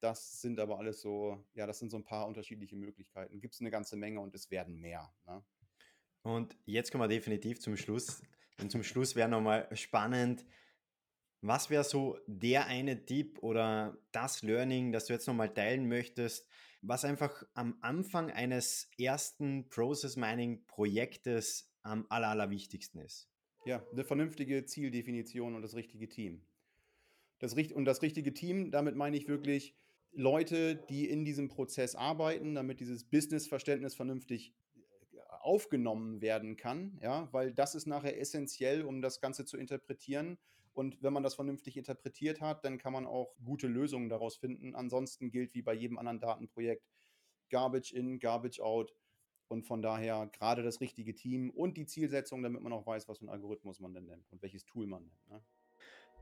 Das 0.00 0.40
sind 0.40 0.60
aber 0.60 0.78
alles 0.78 1.00
so, 1.00 1.44
ja, 1.54 1.66
das 1.66 1.78
sind 1.78 1.90
so 1.90 1.96
ein 1.96 2.04
paar 2.04 2.26
unterschiedliche 2.26 2.76
Möglichkeiten. 2.76 3.40
Gibt 3.40 3.54
es 3.54 3.60
eine 3.60 3.70
ganze 3.70 3.96
Menge 3.96 4.20
und 4.20 4.34
es 4.34 4.50
werden 4.50 4.78
mehr. 4.78 5.12
Ne? 5.26 5.42
Und 6.22 6.56
jetzt 6.64 6.90
kommen 6.90 7.04
wir 7.04 7.08
definitiv 7.08 7.60
zum 7.60 7.76
Schluss. 7.76 8.22
Und 8.60 8.70
zum 8.70 8.82
Schluss 8.82 9.16
wäre 9.16 9.28
nochmal 9.28 9.68
spannend, 9.76 10.44
was 11.40 11.68
wäre 11.68 11.84
so 11.84 12.18
der 12.26 12.66
eine 12.66 13.04
Tipp 13.04 13.38
oder 13.42 13.98
das 14.12 14.42
Learning, 14.42 14.92
das 14.92 15.06
du 15.06 15.12
jetzt 15.12 15.26
nochmal 15.26 15.52
teilen 15.52 15.88
möchtest, 15.88 16.48
was 16.80 17.04
einfach 17.04 17.44
am 17.52 17.76
Anfang 17.82 18.30
eines 18.30 18.90
ersten 18.98 19.68
Process 19.68 20.16
Mining 20.16 20.64
Projektes 20.66 21.70
am 21.82 22.06
aller, 22.08 22.28
allerwichtigsten 22.28 23.00
ist? 23.00 23.28
Ja, 23.66 23.86
eine 23.92 24.04
vernünftige 24.04 24.64
Zieldefinition 24.64 25.54
und 25.54 25.62
das 25.62 25.74
richtige 25.74 26.08
Team. 26.08 26.46
Das, 27.40 27.54
und 27.54 27.84
das 27.84 28.00
richtige 28.00 28.32
Team, 28.32 28.70
damit 28.70 28.96
meine 28.96 29.16
ich 29.16 29.28
wirklich 29.28 29.76
Leute, 30.14 30.76
die 30.76 31.08
in 31.08 31.24
diesem 31.24 31.48
Prozess 31.48 31.94
arbeiten, 31.94 32.54
damit 32.54 32.80
dieses 32.80 33.04
Businessverständnis 33.04 33.94
vernünftig 33.94 34.52
äh, 35.12 35.18
aufgenommen 35.40 36.20
werden 36.20 36.56
kann, 36.56 36.98
ja, 37.02 37.28
weil 37.32 37.52
das 37.52 37.74
ist 37.74 37.86
nachher 37.86 38.20
essentiell, 38.20 38.82
um 38.82 39.02
das 39.02 39.20
Ganze 39.20 39.44
zu 39.44 39.56
interpretieren 39.56 40.38
und 40.74 41.00
wenn 41.02 41.12
man 41.12 41.22
das 41.22 41.36
vernünftig 41.36 41.76
interpretiert 41.76 42.40
hat, 42.40 42.64
dann 42.64 42.78
kann 42.78 42.92
man 42.92 43.06
auch 43.06 43.34
gute 43.44 43.68
Lösungen 43.68 44.08
daraus 44.08 44.36
finden. 44.36 44.74
Ansonsten 44.74 45.30
gilt 45.30 45.54
wie 45.54 45.62
bei 45.62 45.72
jedem 45.72 45.98
anderen 45.98 46.18
Datenprojekt 46.18 46.84
Garbage 47.48 47.92
in, 47.92 48.18
Garbage 48.18 48.60
out. 48.60 48.92
Und 49.46 49.66
von 49.66 49.82
daher 49.82 50.26
gerade 50.32 50.64
das 50.64 50.80
richtige 50.80 51.14
Team 51.14 51.50
und 51.50 51.76
die 51.76 51.86
Zielsetzung, 51.86 52.42
damit 52.42 52.62
man 52.62 52.72
auch 52.72 52.86
weiß, 52.86 53.08
was 53.08 53.18
für 53.18 53.26
ein 53.26 53.28
Algorithmus 53.28 53.78
man 53.78 53.94
denn 53.94 54.06
nennt 54.06 54.32
und 54.32 54.42
welches 54.42 54.64
Tool 54.64 54.86
man 54.86 55.04
nennt. 55.04 55.28
Ne? 55.28 55.44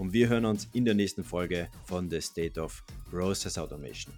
Und 0.00 0.14
wir 0.14 0.30
hören 0.30 0.46
uns 0.46 0.66
in 0.72 0.86
der 0.86 0.94
nächsten 0.94 1.22
Folge 1.22 1.68
von 1.84 2.08
The 2.08 2.22
State 2.22 2.58
of 2.58 2.82
Process 3.10 3.58
Automation. 3.58 4.14